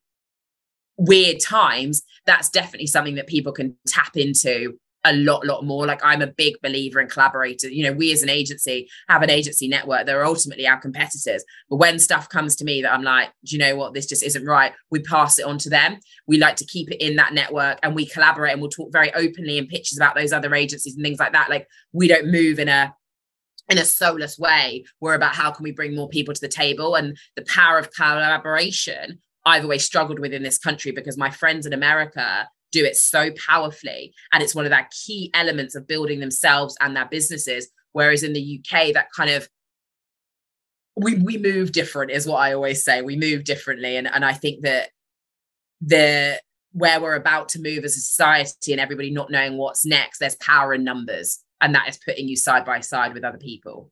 weird 0.96 1.37
times, 1.40 2.02
that's 2.24 2.48
definitely 2.48 2.87
something 2.87 3.14
that 3.14 3.26
people 3.26 3.52
can 3.52 3.76
tap 3.87 4.16
into 4.16 4.79
a 5.04 5.12
lot, 5.14 5.46
lot 5.46 5.64
more. 5.64 5.87
Like 5.87 6.04
I'm 6.04 6.22
a 6.22 6.26
big 6.26 6.54
believer 6.62 7.00
in 7.00 7.09
collaborators. 7.09 7.70
You 7.70 7.85
know, 7.85 7.92
we 7.92 8.12
as 8.12 8.22
an 8.22 8.28
agency 8.28 8.88
have 9.09 9.22
an 9.22 9.30
agency 9.30 9.68
network. 9.68 10.06
They're 10.06 10.24
ultimately 10.24 10.66
our 10.66 10.80
competitors. 10.80 11.44
But 11.70 11.76
when 11.76 11.98
stuff 11.98 12.28
comes 12.28 12.56
to 12.56 12.64
me 12.64 12.82
that 12.82 12.92
I'm 12.92 13.02
like, 13.02 13.30
do 13.44 13.56
you 13.56 13.59
know 13.59 13.76
what, 13.76 13.94
this 13.94 14.06
just 14.06 14.22
isn't 14.22 14.44
right, 14.44 14.72
we 14.90 15.00
pass 15.00 15.38
it 15.38 15.46
on 15.46 15.59
to 15.59 15.70
them. 15.70 15.98
We 16.26 16.38
like 16.38 16.56
to 16.56 16.66
keep 16.66 16.90
it 16.90 17.04
in 17.04 17.16
that 17.16 17.35
network 17.35 17.78
and 17.82 17.94
we 17.94 18.06
collaborate 18.06 18.52
and 18.52 18.61
we'll 18.61 18.70
talk 18.70 18.92
very 18.92 19.12
openly 19.14 19.59
in 19.59 19.66
pitches 19.66 19.98
about 19.98 20.16
those 20.16 20.32
other 20.32 20.54
agencies 20.54 20.94
and 20.94 21.04
things 21.04 21.18
like 21.18 21.32
that. 21.32 21.50
Like 21.50 21.68
we 21.92 22.09
don't 22.09 22.30
move 22.30 22.59
in 22.59 22.68
a 22.68 22.94
in 23.68 23.78
a 23.78 23.85
soulless 23.85 24.38
way. 24.38 24.85
We're 25.00 25.14
about 25.14 25.35
how 25.35 25.50
can 25.50 25.64
we 25.64 25.72
bring 25.72 25.94
more 25.94 26.09
people 26.09 26.35
to 26.35 26.40
the 26.40 26.48
table 26.48 26.94
and 26.94 27.16
the 27.35 27.44
power 27.44 27.78
of 27.78 27.92
collaboration. 27.92 29.18
I've 29.44 29.62
always 29.62 29.85
struggled 29.85 30.18
with 30.18 30.32
in 30.32 30.42
this 30.42 30.59
country 30.59 30.92
because 30.92 31.16
my 31.16 31.30
friends 31.30 31.66
in 31.66 31.72
America 31.72 32.48
do 32.77 32.85
it 32.85 32.97
so 32.97 33.31
powerfully. 33.33 34.12
And 34.33 34.43
it's 34.43 34.55
one 34.55 34.65
of 34.65 34.71
their 34.71 34.89
key 35.05 35.31
elements 35.35 35.75
of 35.75 35.87
building 35.87 36.21
themselves 36.21 36.77
and 36.81 36.97
their 36.97 37.07
businesses. 37.07 37.69
Whereas 37.93 38.23
in 38.23 38.33
the 38.33 38.61
UK, 38.61 38.93
that 38.95 39.09
kind 39.17 39.31
of 39.31 39.49
we 40.97 41.15
we 41.17 41.37
move 41.37 41.73
different 41.73 42.11
is 42.11 42.27
what 42.27 42.39
I 42.39 42.53
always 42.53 42.85
say. 42.85 43.03
We 43.03 43.17
move 43.17 43.45
differently. 43.45 43.97
And, 43.97 44.07
and 44.07 44.25
I 44.25 44.33
think 44.33 44.62
that 44.62 44.91
the 45.81 46.41
where 46.73 47.01
we're 47.01 47.15
about 47.15 47.49
to 47.51 47.61
move 47.61 47.85
as 47.85 47.97
a 47.97 48.01
society 48.01 48.73
and 48.73 48.81
everybody 48.81 49.11
not 49.11 49.31
knowing 49.31 49.57
what's 49.57 49.87
next, 49.87 50.19
there's 50.19 50.37
power 50.37 50.75
in 50.75 50.85
numbers. 50.85 51.43
And 51.62 51.75
that 51.75 51.89
is 51.89 51.99
putting 52.05 52.29
you 52.29 52.37
side 52.37 52.67
by 52.67 52.81
side 52.81 53.15
with 53.15 53.25
other 53.25 53.39
people. 53.39 53.91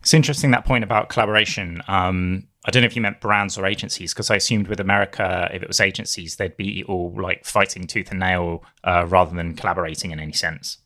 It's 0.00 0.14
interesting 0.14 0.50
that 0.52 0.64
point 0.64 0.84
about 0.84 1.10
collaboration. 1.10 1.82
Um, 1.88 2.48
I 2.66 2.70
don't 2.70 2.82
know 2.82 2.86
if 2.86 2.96
you 2.96 3.02
meant 3.02 3.20
brands 3.20 3.56
or 3.56 3.64
agencies, 3.64 4.12
because 4.12 4.28
I 4.28 4.36
assumed 4.36 4.66
with 4.66 4.80
America, 4.80 5.48
if 5.52 5.62
it 5.62 5.68
was 5.68 5.78
agencies, 5.78 6.34
they'd 6.34 6.56
be 6.56 6.82
all 6.84 7.14
like 7.16 7.44
fighting 7.44 7.86
tooth 7.86 8.10
and 8.10 8.18
nail 8.18 8.64
uh, 8.82 9.06
rather 9.06 9.34
than 9.36 9.54
collaborating 9.54 10.10
in 10.10 10.18
any 10.18 10.32
sense. 10.32 10.78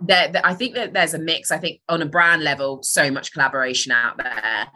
There, 0.00 0.32
I 0.42 0.54
think 0.54 0.74
that 0.74 0.94
there's 0.94 1.12
a 1.12 1.18
mix. 1.18 1.50
I 1.50 1.58
think 1.58 1.80
on 1.88 2.00
a 2.00 2.06
brand 2.06 2.42
level, 2.42 2.82
so 2.82 3.10
much 3.10 3.32
collaboration 3.32 3.92
out 3.92 4.16
there. 4.16 4.68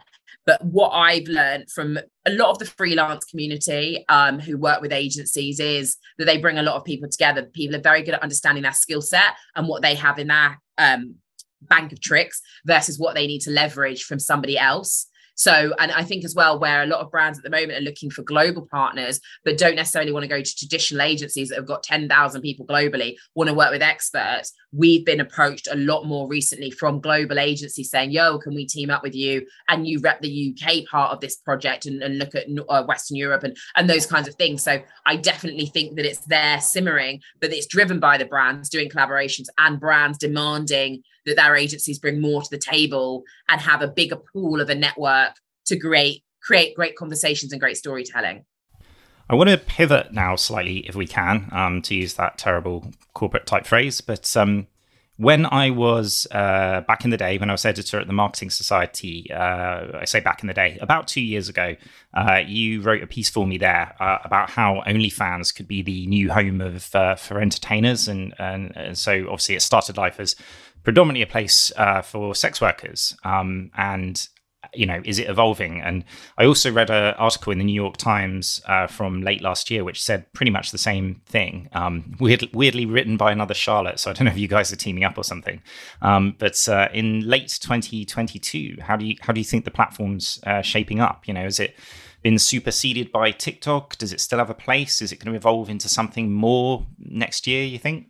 But 0.45 0.63
what 0.63 0.89
I've 0.89 1.27
learned 1.27 1.69
from 1.69 1.97
a 2.25 2.31
lot 2.31 2.51
of 2.51 2.59
the 2.59 2.65
freelance 2.65 3.25
community 3.25 4.05
um, 4.09 4.39
who 4.39 4.57
work 4.57 4.81
with 4.81 4.93
agencies 4.93 5.59
is 5.59 5.97
that 6.17 6.25
they 6.25 6.37
bring 6.37 6.57
a 6.57 6.63
lot 6.63 6.75
of 6.75 6.85
people 6.85 7.09
together. 7.09 7.43
People 7.43 7.75
are 7.75 7.81
very 7.81 8.03
good 8.03 8.13
at 8.13 8.23
understanding 8.23 8.63
their 8.63 8.73
skill 8.73 9.01
set 9.01 9.35
and 9.55 9.67
what 9.67 9.81
they 9.81 9.95
have 9.95 10.17
in 10.17 10.27
their 10.27 10.59
um, 10.77 11.15
bank 11.61 11.91
of 11.91 11.99
tricks 11.99 12.41
versus 12.65 12.97
what 12.97 13.15
they 13.15 13.27
need 13.27 13.41
to 13.41 13.51
leverage 13.51 14.03
from 14.03 14.19
somebody 14.19 14.57
else. 14.57 15.07
So, 15.39 15.73
and 15.79 15.89
I 15.93 16.03
think 16.03 16.25
as 16.25 16.35
well, 16.35 16.59
where 16.59 16.83
a 16.83 16.85
lot 16.85 16.99
of 16.99 17.11
brands 17.11 17.39
at 17.39 17.45
the 17.45 17.49
moment 17.49 17.79
are 17.79 17.81
looking 17.81 18.09
for 18.09 18.23
global 18.23 18.67
partners, 18.69 19.21
but 19.45 19.57
don't 19.57 19.77
necessarily 19.77 20.11
want 20.11 20.23
to 20.23 20.27
go 20.27 20.41
to 20.41 20.55
traditional 20.57 21.01
agencies 21.01 21.47
that 21.47 21.55
have 21.55 21.65
got 21.65 21.81
10,000 21.81 22.41
people 22.41 22.65
globally, 22.65 23.15
want 23.35 23.47
to 23.47 23.53
work 23.53 23.71
with 23.71 23.81
experts. 23.81 24.51
We've 24.73 25.05
been 25.05 25.21
approached 25.21 25.69
a 25.71 25.77
lot 25.77 26.03
more 26.03 26.27
recently 26.27 26.71
from 26.71 26.99
global 26.99 27.39
agencies 27.39 27.89
saying, 27.89 28.11
yo, 28.11 28.37
can 28.37 28.53
we 28.53 28.67
team 28.67 28.89
up 28.89 29.01
with 29.01 29.15
you? 29.15 29.47
And 29.69 29.87
you 29.87 30.01
rep 30.01 30.19
the 30.19 30.53
UK 30.53 30.85
part 30.91 31.13
of 31.13 31.21
this 31.21 31.37
project 31.37 31.85
and, 31.85 32.03
and 32.03 32.19
look 32.19 32.35
at 32.35 32.47
uh, 32.67 32.83
Western 32.83 33.15
Europe 33.15 33.43
and, 33.43 33.55
and 33.77 33.89
those 33.89 34.05
kinds 34.05 34.27
of 34.27 34.35
things. 34.35 34.61
So 34.61 34.81
I 35.05 35.15
definitely 35.15 35.67
think 35.67 35.95
that 35.95 36.05
it's 36.05 36.25
there 36.25 36.59
simmering, 36.59 37.21
but 37.39 37.53
it's 37.53 37.65
driven 37.65 38.01
by 38.01 38.17
the 38.17 38.25
brands 38.25 38.67
doing 38.67 38.89
collaborations 38.89 39.45
and 39.57 39.79
brands 39.79 40.17
demanding 40.17 41.01
that 41.29 41.35
their 41.35 41.55
agencies 41.55 41.99
bring 41.99 42.21
more 42.21 42.41
to 42.41 42.49
the 42.49 42.57
table 42.57 43.23
and 43.47 43.61
have 43.61 43.81
a 43.81 43.87
bigger 43.87 44.17
pool 44.17 44.61
of 44.61 44.69
a 44.69 44.75
network 44.75 45.33
to 45.65 45.79
create 45.79 46.23
create 46.41 46.75
great 46.75 46.95
conversations 46.95 47.51
and 47.51 47.61
great 47.61 47.77
storytelling. 47.77 48.45
I 49.29 49.35
want 49.35 49.49
to 49.49 49.57
pivot 49.57 50.11
now 50.11 50.35
slightly, 50.35 50.79
if 50.87 50.95
we 50.95 51.05
can, 51.05 51.49
um, 51.51 51.81
to 51.83 51.93
use 51.93 52.15
that 52.15 52.37
terrible 52.39 52.91
corporate 53.13 53.45
type 53.45 53.67
phrase. 53.67 54.01
But 54.01 54.35
um, 54.35 54.65
when 55.17 55.45
I 55.45 55.69
was 55.69 56.25
uh, 56.31 56.81
back 56.87 57.03
in 57.03 57.11
the 57.11 57.17
day, 57.17 57.37
when 57.37 57.49
I 57.49 57.53
was 57.53 57.65
editor 57.65 57.99
at 57.99 58.07
the 58.07 58.13
Marketing 58.13 58.49
Society, 58.49 59.29
uh, 59.31 59.99
I 59.99 60.05
say 60.05 60.21
back 60.21 60.41
in 60.41 60.47
the 60.47 60.53
day, 60.53 60.79
about 60.81 61.07
two 61.07 61.21
years 61.21 61.49
ago, 61.49 61.75
uh, 62.13 62.41
you 62.47 62.81
wrote 62.81 63.03
a 63.03 63.07
piece 63.07 63.29
for 63.29 63.45
me 63.45 63.57
there 63.57 63.95
uh, 63.99 64.19
about 64.23 64.49
how 64.49 64.81
OnlyFans 64.87 65.53
could 65.53 65.67
be 65.67 65.81
the 65.83 66.07
new 66.07 66.31
home 66.31 66.61
of 66.61 66.95
uh, 66.95 67.15
for 67.15 67.41
entertainers, 67.41 68.07
and, 68.07 68.33
and, 68.39 68.75
and 68.77 68.97
so 68.97 69.25
obviously 69.25 69.55
it 69.55 69.61
started 69.61 69.97
life 69.97 70.21
as 70.21 70.37
predominantly 70.83 71.21
a 71.21 71.27
place 71.27 71.71
uh, 71.77 72.01
for 72.01 72.35
sex 72.35 72.61
workers. 72.61 73.15
Um, 73.23 73.71
and 73.75 74.27
you 74.73 74.85
know, 74.85 75.01
is 75.05 75.19
it 75.19 75.29
evolving? 75.29 75.81
And 75.81 76.03
I 76.37 76.45
also 76.45 76.71
read 76.71 76.89
an 76.89 77.13
article 77.15 77.51
in 77.51 77.57
the 77.57 77.63
New 77.63 77.73
York 77.73 77.97
Times 77.97 78.61
uh, 78.67 78.87
from 78.87 79.21
late 79.21 79.41
last 79.41 79.71
year, 79.71 79.83
which 79.83 80.01
said 80.01 80.31
pretty 80.33 80.51
much 80.51 80.71
the 80.71 80.77
same 80.77 81.21
thing. 81.25 81.69
Um, 81.73 82.15
weird, 82.19 82.47
weirdly 82.53 82.85
written 82.85 83.17
by 83.17 83.31
another 83.31 83.53
Charlotte, 83.53 83.99
so 83.99 84.11
I 84.11 84.13
don't 84.13 84.25
know 84.25 84.31
if 84.31 84.37
you 84.37 84.47
guys 84.47 84.71
are 84.71 84.75
teaming 84.75 85.03
up 85.03 85.17
or 85.17 85.23
something. 85.23 85.61
Um, 86.01 86.35
but 86.37 86.67
uh, 86.67 86.89
in 86.93 87.21
late 87.21 87.57
2022, 87.61 88.77
how 88.81 88.95
do 88.95 89.05
you 89.05 89.15
how 89.21 89.33
do 89.33 89.39
you 89.39 89.45
think 89.45 89.65
the 89.65 89.71
platform's 89.71 90.39
uh, 90.45 90.61
shaping 90.61 90.99
up? 90.99 91.27
You 91.27 91.33
know, 91.33 91.45
is 91.45 91.59
it 91.59 91.75
been 92.21 92.37
superseded 92.37 93.11
by 93.11 93.31
TikTok? 93.31 93.97
Does 93.97 94.11
it 94.11 94.19
still 94.19 94.39
have 94.39 94.49
a 94.49 94.55
place? 94.55 95.01
Is 95.01 95.11
it 95.11 95.19
going 95.19 95.31
to 95.33 95.37
evolve 95.37 95.69
into 95.69 95.87
something 95.87 96.31
more 96.31 96.85
next 96.99 97.47
year? 97.47 97.63
You 97.63 97.79
think? 97.79 98.07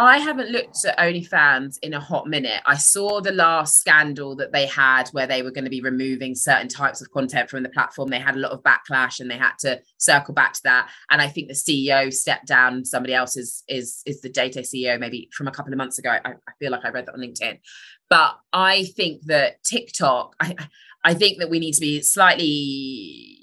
I 0.00 0.18
haven't 0.18 0.50
looked 0.50 0.84
at 0.84 0.96
OnlyFans 0.96 1.78
in 1.82 1.92
a 1.92 1.98
hot 1.98 2.28
minute. 2.28 2.62
I 2.64 2.76
saw 2.76 3.20
the 3.20 3.32
last 3.32 3.80
scandal 3.80 4.36
that 4.36 4.52
they 4.52 4.66
had 4.66 5.08
where 5.08 5.26
they 5.26 5.42
were 5.42 5.50
going 5.50 5.64
to 5.64 5.70
be 5.70 5.80
removing 5.80 6.36
certain 6.36 6.68
types 6.68 7.00
of 7.00 7.10
content 7.10 7.50
from 7.50 7.64
the 7.64 7.68
platform. 7.68 8.08
They 8.08 8.20
had 8.20 8.36
a 8.36 8.38
lot 8.38 8.52
of 8.52 8.62
backlash 8.62 9.18
and 9.18 9.28
they 9.28 9.36
had 9.36 9.54
to 9.60 9.80
circle 9.96 10.34
back 10.34 10.52
to 10.52 10.62
that. 10.64 10.88
And 11.10 11.20
I 11.20 11.26
think 11.26 11.48
the 11.48 11.54
CEO 11.54 12.12
stepped 12.12 12.46
down. 12.46 12.84
Somebody 12.84 13.12
else 13.12 13.36
is 13.36 13.64
is 13.66 14.02
is 14.06 14.20
the 14.20 14.28
data 14.28 14.60
CEO, 14.60 15.00
maybe 15.00 15.28
from 15.32 15.48
a 15.48 15.52
couple 15.52 15.72
of 15.72 15.78
months 15.78 15.98
ago. 15.98 16.10
I, 16.10 16.30
I 16.30 16.52
feel 16.60 16.70
like 16.70 16.84
I 16.84 16.90
read 16.90 17.06
that 17.06 17.14
on 17.14 17.20
LinkedIn. 17.20 17.58
But 18.08 18.38
I 18.52 18.84
think 18.84 19.24
that 19.26 19.64
TikTok, 19.64 20.36
I 20.40 20.54
I 21.02 21.14
think 21.14 21.38
that 21.38 21.50
we 21.50 21.58
need 21.58 21.74
to 21.74 21.80
be 21.80 22.02
slightly 22.02 23.37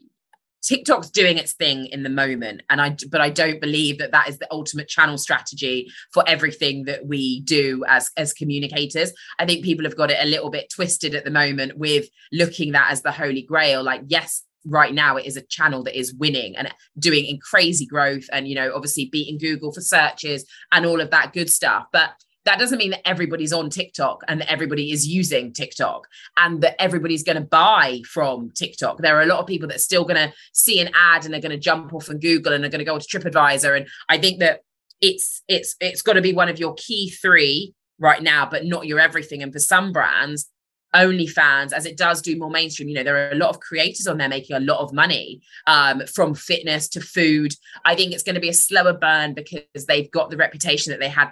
TikTok's 0.65 1.11
doing 1.11 1.37
its 1.37 1.53
thing 1.53 1.85
in 1.87 2.03
the 2.03 2.09
moment, 2.09 2.63
and 2.69 2.81
I 2.81 2.97
but 3.09 3.21
I 3.21 3.29
don't 3.29 3.61
believe 3.61 3.99
that 3.99 4.11
that 4.11 4.27
is 4.27 4.39
the 4.39 4.51
ultimate 4.51 4.87
channel 4.87 5.17
strategy 5.17 5.91
for 6.11 6.23
everything 6.27 6.85
that 6.85 7.05
we 7.05 7.41
do 7.41 7.83
as 7.87 8.09
as 8.17 8.33
communicators. 8.33 9.13
I 9.37 9.45
think 9.45 9.63
people 9.63 9.85
have 9.85 9.97
got 9.97 10.11
it 10.11 10.17
a 10.19 10.27
little 10.27 10.49
bit 10.49 10.71
twisted 10.73 11.13
at 11.13 11.23
the 11.23 11.31
moment 11.31 11.77
with 11.77 12.07
looking 12.31 12.71
that 12.71 12.91
as 12.91 13.03
the 13.03 13.11
holy 13.11 13.43
grail. 13.43 13.83
Like, 13.83 14.01
yes, 14.07 14.43
right 14.65 14.93
now 14.93 15.17
it 15.17 15.25
is 15.25 15.37
a 15.37 15.41
channel 15.41 15.83
that 15.83 15.97
is 15.97 16.15
winning 16.15 16.55
and 16.57 16.73
doing 16.97 17.25
in 17.25 17.39
crazy 17.39 17.85
growth, 17.85 18.25
and 18.31 18.47
you 18.47 18.55
know, 18.55 18.73
obviously 18.73 19.09
beating 19.11 19.37
Google 19.37 19.71
for 19.71 19.81
searches 19.81 20.45
and 20.71 20.85
all 20.85 20.99
of 20.99 21.11
that 21.11 21.33
good 21.33 21.49
stuff, 21.49 21.85
but 21.93 22.11
that 22.45 22.59
doesn't 22.59 22.77
mean 22.77 22.91
that 22.91 23.07
everybody's 23.07 23.51
on 23.51 23.69
TikTok 23.69 24.23
and 24.27 24.39
that 24.39 24.51
everybody 24.51 24.91
is 24.91 25.07
using 25.07 25.51
TikTok 25.51 26.07
and 26.37 26.61
that 26.61 26.79
everybody's 26.81 27.23
going 27.23 27.37
to 27.37 27.43
buy 27.43 28.01
from 28.07 28.51
TikTok. 28.51 28.99
There 28.99 29.17
are 29.17 29.23
a 29.23 29.27
lot 29.27 29.39
of 29.39 29.47
people 29.47 29.67
that 29.67 29.77
are 29.77 29.79
still 29.79 30.05
going 30.05 30.29
to 30.29 30.33
see 30.53 30.79
an 30.79 30.91
ad 30.93 31.25
and 31.25 31.33
they're 31.33 31.41
going 31.41 31.51
to 31.51 31.57
jump 31.57 31.93
off 31.93 32.09
and 32.09 32.21
Google 32.21 32.53
and 32.53 32.63
they're 32.63 32.71
going 32.71 32.79
to 32.79 32.85
go 32.85 32.99
to 32.99 33.05
TripAdvisor. 33.19 33.75
And 33.75 33.87
I 34.09 34.19
think 34.19 34.39
that 34.39 34.61
it's 35.01 35.43
it's 35.47 35.75
it's 35.81 36.01
got 36.01 36.13
to 36.13 36.21
be 36.21 36.33
one 36.33 36.49
of 36.49 36.59
your 36.59 36.75
key 36.75 37.09
three 37.09 37.73
right 37.99 38.21
now, 38.21 38.47
but 38.49 38.65
not 38.65 38.85
your 38.85 38.99
everything. 38.99 39.41
And 39.41 39.51
for 39.51 39.59
some 39.59 39.91
brands, 39.91 40.49
OnlyFans, 40.95 41.73
as 41.73 41.85
it 41.85 41.97
does 41.97 42.21
do 42.21 42.37
more 42.37 42.49
mainstream, 42.49 42.87
you 42.87 42.95
know, 42.95 43.03
there 43.03 43.27
are 43.27 43.31
a 43.31 43.35
lot 43.35 43.49
of 43.49 43.59
creators 43.59 44.07
on 44.07 44.17
there 44.17 44.29
making 44.29 44.55
a 44.55 44.61
lot 44.61 44.79
of 44.79 44.93
money 44.93 45.41
um, 45.67 46.03
from 46.13 46.35
fitness 46.35 46.87
to 46.89 47.01
food. 47.01 47.53
I 47.83 47.95
think 47.95 48.13
it's 48.13 48.23
going 48.23 48.35
to 48.35 48.41
be 48.41 48.49
a 48.49 48.53
slower 48.53 48.93
burn 48.93 49.33
because 49.33 49.85
they've 49.87 50.09
got 50.11 50.29
the 50.29 50.37
reputation 50.37 50.91
that 50.91 50.99
they 50.99 51.09
had 51.09 51.31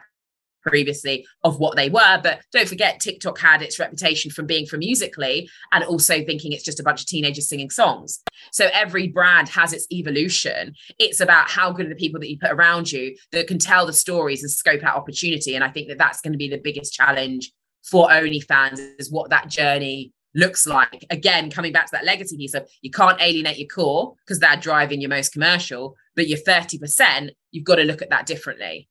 previously 0.64 1.26
of 1.44 1.60
what 1.60 1.76
they 1.76 1.90
were. 1.90 2.20
But 2.22 2.42
don't 2.52 2.68
forget, 2.68 3.00
TikTok 3.00 3.38
had 3.40 3.62
its 3.62 3.80
reputation 3.80 4.32
from 4.32 4.46
being 4.46 4.66
for 4.66 4.78
Musical.ly 4.78 5.48
and 5.72 5.84
also 5.84 6.24
thinking 6.24 6.52
it's 6.52 6.64
just 6.64 6.80
a 6.80 6.84
bunch 6.84 7.02
of 7.02 7.08
teenagers 7.08 7.50
singing 7.50 7.70
songs. 7.70 8.22
So 8.52 8.70
every 8.74 9.08
brand 9.08 9.50
has 9.50 9.74
its 9.74 9.88
evolution. 9.92 10.74
It's 11.00 11.20
about 11.20 11.50
how 11.50 11.72
good 11.72 11.86
are 11.88 11.90
the 11.90 11.96
people 11.96 12.20
that 12.20 12.30
you 12.30 12.38
put 12.40 12.52
around 12.52 12.92
you 12.92 13.16
that 13.32 13.48
can 13.48 13.60
tell 13.60 13.86
the 13.86 13.94
stories 13.94 14.42
and 14.42 14.52
scope 14.52 14.84
out 14.84 14.96
opportunity. 14.96 15.56
And 15.56 15.64
I 15.64 15.70
think 15.70 15.90
that 15.90 15.98
that's 15.98 16.22
going 16.22 16.34
to 16.34 16.38
be 16.38 16.50
the 16.50 16.58
biggest 16.58 16.94
challenge 16.94 17.52
for 17.84 18.08
OnlyFans 18.08 18.80
is 18.98 19.12
what 19.12 19.30
that 19.30 19.50
journey 19.50 20.14
looks 20.36 20.66
like. 20.66 21.06
Again, 21.10 21.50
coming 21.50 21.74
back 21.74 21.86
to 21.86 21.92
that 21.94 22.06
legacy 22.06 22.38
piece 22.38 22.54
of 22.54 22.68
you 22.82 22.90
can't 22.90 23.22
alienate 23.22 23.58
your 23.58 23.68
core 23.68 24.16
because 24.26 24.40
they're 24.40 24.58
driving 24.58 25.02
your 25.02 25.10
most 25.10 25.34
commercial, 25.34 25.96
but 26.16 26.28
your 26.28 26.40
30%, 26.40 27.30
you've 27.52 27.66
got 27.66 27.76
to 27.76 27.84
look 27.84 28.02
at 28.02 28.10
that 28.10 28.26
differently. 28.26 28.88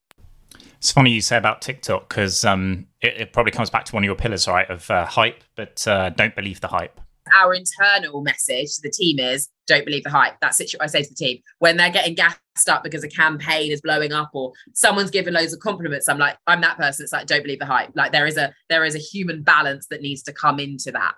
It's 0.83 0.90
funny 0.90 1.12
you 1.12 1.21
say 1.21 1.37
about 1.37 1.62
TikTok 1.62 2.09
because 2.09 2.45
um, 2.45 2.88
it, 3.01 3.14
it, 3.21 3.33
probably 3.33 3.53
comes 3.53 3.71
back 3.71 3.85
to 3.85 3.95
one 3.95 4.03
of 4.03 4.05
your 4.05 4.16
pillars, 4.16 4.49
right, 4.49 4.68
of 4.68 4.90
uh, 4.90 5.07
hype, 5.07 5.45
but 5.55 5.87
uh, 5.87 6.11
don't 6.11 6.35
believe 6.35 6.61
the 6.61 6.66
hype. 6.66 7.01
Our 7.38 7.55
internal 7.55 8.21
message 8.21 8.75
to 8.75 8.83
the 8.83 8.90
team 8.90 9.21
is 9.21 9.49
don't 9.68 9.85
believe 9.85 10.03
the 10.03 10.11
hype. 10.11 10.40
That's 10.40 10.59
it. 10.59 10.75
I 10.81 10.88
say 10.88 11.05
to 11.05 11.09
the 11.09 11.14
team 11.14 11.38
when 11.61 11.77
they're 11.77 11.92
getting 11.92 12.16
gassed 12.16 12.68
up 12.68 12.83
because 12.83 13.05
a 13.05 13.09
campaign 13.09 13.71
is 13.71 13.81
blowing 13.81 14.12
up 14.12 14.31
or 14.33 14.55
someone's 14.73 15.12
giving 15.12 15.35
loads 15.35 15.55
of 15.55 15.61
compliments. 15.61 16.09
I'm 16.09 16.18
like, 16.18 16.37
I'm 16.49 16.61
that 16.62 16.79
person. 16.79 17.05
It's 17.05 17.12
like, 17.12 17.29
don't 17.29 17.45
believe 17.45 17.61
the 17.61 17.66
hype. 17.66 17.92
Like 17.95 18.11
there 18.11 18.27
is 18.27 18.37
a 18.37 18.53
there 18.68 18.85
is 18.85 18.97
a 18.97 18.99
human 18.99 19.42
balance 19.45 19.87
that 19.90 20.03
needs 20.03 20.25
to 20.25 20.33
come 20.33 20.59
into 20.59 20.90
that. 20.90 21.14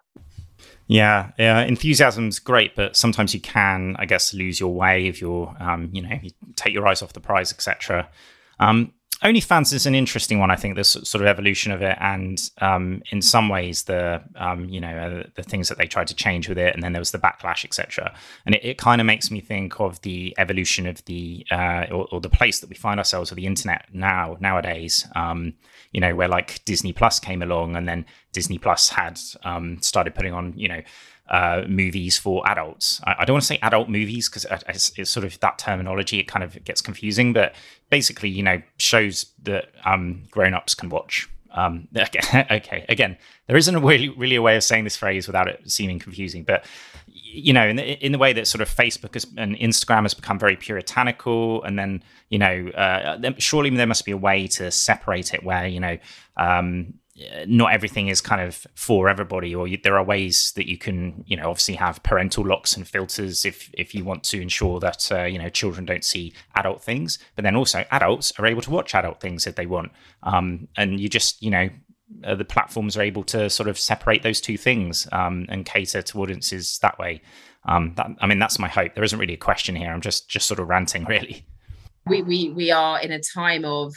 Yeah, 0.89 1.31
yeah, 1.39 1.63
enthusiasm's 1.63 2.39
great, 2.39 2.77
but 2.77 2.97
sometimes 2.97 3.33
you 3.33 3.41
can, 3.41 3.97
I 3.99 4.05
guess, 4.05 4.35
lose 4.35 4.61
your 4.61 4.75
way 4.75 5.07
if 5.07 5.23
you're, 5.23 5.57
um, 5.59 5.89
you 5.95 6.03
know, 6.03 6.19
you 6.23 6.33
take 6.55 6.75
your 6.75 6.87
eyes 6.87 7.01
off 7.01 7.15
the 7.15 7.21
prize, 7.21 7.51
etc. 7.51 8.11
Um, 8.61 8.93
OnlyFans 9.23 9.73
is 9.73 9.87
an 9.87 9.95
interesting 9.95 10.39
one. 10.39 10.51
I 10.51 10.57
think 10.57 10.77
this 10.77 10.91
sort 10.91 11.23
of 11.23 11.27
evolution 11.27 11.73
of 11.73 11.83
it, 11.83 11.97
and 12.01 12.39
um, 12.61 13.03
in 13.11 13.23
some 13.23 13.49
ways 13.49 13.85
the 13.85 14.23
um, 14.37 14.69
you 14.69 14.81
know 14.81 14.89
uh, 14.89 15.29
the 15.35 15.43
things 15.43 15.69
that 15.69 15.79
they 15.79 15.87
tried 15.87 16.09
to 16.09 16.15
change 16.15 16.49
with 16.49 16.59
it, 16.59 16.75
and 16.75 16.83
then 16.83 16.93
there 16.93 17.01
was 17.01 17.13
the 17.13 17.19
backlash, 17.19 17.65
etc. 17.65 18.15
And 18.45 18.55
it, 18.55 18.65
it 18.65 18.79
kind 18.79 19.01
of 19.01 19.07
makes 19.07 19.31
me 19.31 19.41
think 19.41 19.81
of 19.81 20.01
the 20.03 20.35
evolution 20.37 20.87
of 20.87 21.05
the 21.05 21.47
uh, 21.51 21.87
or, 21.91 22.09
or, 22.11 22.21
the 22.21 22.29
place 22.29 22.61
that 22.61 22.69
we 22.69 22.75
find 22.75 22.99
ourselves 22.99 23.31
with 23.31 23.37
the 23.37 23.47
internet 23.47 23.87
now 23.93 24.37
nowadays. 24.41 25.07
Um, 25.15 25.55
you 25.93 26.01
know, 26.01 26.15
where 26.15 26.29
like 26.29 26.65
Disney 26.65 26.93
Plus 26.93 27.21
came 27.21 27.41
along, 27.41 27.77
and 27.77 27.89
then 27.89 28.05
Disney 28.33 28.59
Plus 28.59 28.89
had 28.89 29.19
um, 29.45 29.81
started 29.81 30.15
putting 30.15 30.35
on 30.35 30.53
you 30.57 30.69
know 30.69 30.83
uh, 31.29 31.63
movies 31.67 32.19
for 32.19 32.47
adults. 32.49 33.01
I, 33.05 33.17
I, 33.21 33.25
don't 33.25 33.35
want 33.35 33.43
to 33.43 33.47
say 33.47 33.59
adult 33.63 33.89
movies 33.89 34.29
because 34.29 34.47
it's, 34.69 34.93
it's, 34.97 35.11
sort 35.11 35.25
of 35.25 35.41
that 35.41 35.59
terminology. 35.59 36.19
It 36.19 36.25
kind 36.25 36.45
of 36.45 36.63
gets 36.65 36.83
confusing, 36.83 37.33
but 37.33 37.55
basically, 37.89 38.29
you 38.29 38.43
know, 38.43 38.61
shows 38.77 39.27
that 39.43 39.71
um, 39.87 40.25
grown-ups 40.31 40.75
can 40.75 40.91
watch. 40.91 41.29
Um, 41.53 41.89
okay, 41.97 42.47
okay, 42.51 42.85
again, 42.89 43.17
there 43.47 43.57
isn't 43.57 43.75
a 43.75 43.81
really, 43.81 44.11
really 44.11 44.37
a 44.37 44.43
way 44.43 44.57
of 44.57 44.65
saying 44.65 44.85
this 44.85 44.97
phrase 44.97 45.27
without 45.27 45.49
it 45.49 45.63
seeming 45.71 45.99
confusing, 45.99 46.45
but 46.45 46.65
you 47.07 47.53
know, 47.53 47.67
in 47.67 47.77
the, 47.77 48.05
in 48.05 48.13
the 48.13 48.19
way 48.19 48.33
that 48.33 48.47
sort 48.47 48.61
of 48.61 48.69
Facebook 48.69 49.15
has, 49.15 49.27
and 49.37 49.57
Instagram 49.57 50.03
has 50.03 50.15
become 50.15 50.39
very 50.39 50.57
puritanical, 50.57 51.63
and 51.63 51.79
then 51.79 52.03
you 52.29 52.39
know, 52.39 52.69
uh, 52.71 53.19
surely 53.39 53.71
there 53.71 53.87
must 53.87 54.05
be 54.05 54.13
a 54.13 54.17
way 54.17 54.47
to 54.49 54.71
separate 54.71 55.33
it 55.33 55.43
where 55.43 55.67
you 55.67 55.81
know, 55.81 55.97
um, 56.37 56.95
not 57.47 57.73
everything 57.73 58.09
is 58.09 58.21
kind 58.21 58.41
of 58.41 58.67
for 58.75 59.09
everybody 59.09 59.55
or 59.55 59.69
you, 59.69 59.79
there 59.83 59.97
are 59.97 60.03
ways 60.03 60.53
that 60.57 60.69
you 60.69 60.77
can 60.77 61.23
you 61.27 61.37
know 61.37 61.49
obviously 61.49 61.77
have 61.77 62.03
parental 62.03 62.45
locks 62.45 62.77
and 62.77 62.89
filters 62.89 63.45
if 63.45 63.71
if 63.75 63.95
you 63.95 64.05
want 64.05 64.25
to 64.25 64.41
ensure 64.41 64.81
that 64.81 65.13
uh, 65.13 65.23
you 65.23 65.39
know 65.39 65.49
children 65.49 65.85
don't 65.85 66.05
see 66.05 66.33
adult 66.57 66.83
things 66.83 67.21
but 67.37 67.45
then 67.45 67.55
also 67.55 67.85
adults 67.93 68.33
are 68.39 68.47
able 68.47 68.61
to 68.61 68.71
watch 68.71 68.97
adult 68.97 69.21
things 69.21 69.47
if 69.47 69.55
they 69.55 69.67
want 69.67 69.93
um, 70.25 70.67
and 70.77 70.99
you 70.99 71.09
just 71.09 71.41
you 71.41 71.51
know 71.51 71.69
uh, 72.23 72.35
the 72.35 72.45
platforms 72.45 72.97
are 72.97 73.03
able 73.03 73.25
to 73.25 73.49
sort 73.49 73.69
of 73.69 73.79
separate 73.79 74.23
those 74.23 74.41
two 74.41 74.57
things 74.57 75.09
um, 75.13 75.47
and 75.49 75.65
cater 75.65 76.03
to 76.03 76.21
audiences 76.21 76.79
that 76.81 76.99
way. 76.99 77.21
Um, 77.65 77.95
that, 77.97 78.09
I 78.21 78.27
mean, 78.27 78.39
that's 78.39 78.59
my 78.59 78.69
hope. 78.69 78.95
There 78.95 79.05
isn't 79.05 79.19
really 79.19 79.35
a 79.35 79.39
question 79.39 79.75
here. 79.75 79.91
I'm 79.91 80.01
just 80.01 80.29
just 80.29 80.47
sort 80.47 80.61
of 80.61 80.69
ranting, 80.69 81.05
really. 81.09 81.47
We 82.07 82.23
we 82.23 82.51
we 82.51 82.71
are 82.71 83.01
in 83.01 83.11
a 83.11 83.21
time 83.21 83.65
of 83.65 83.95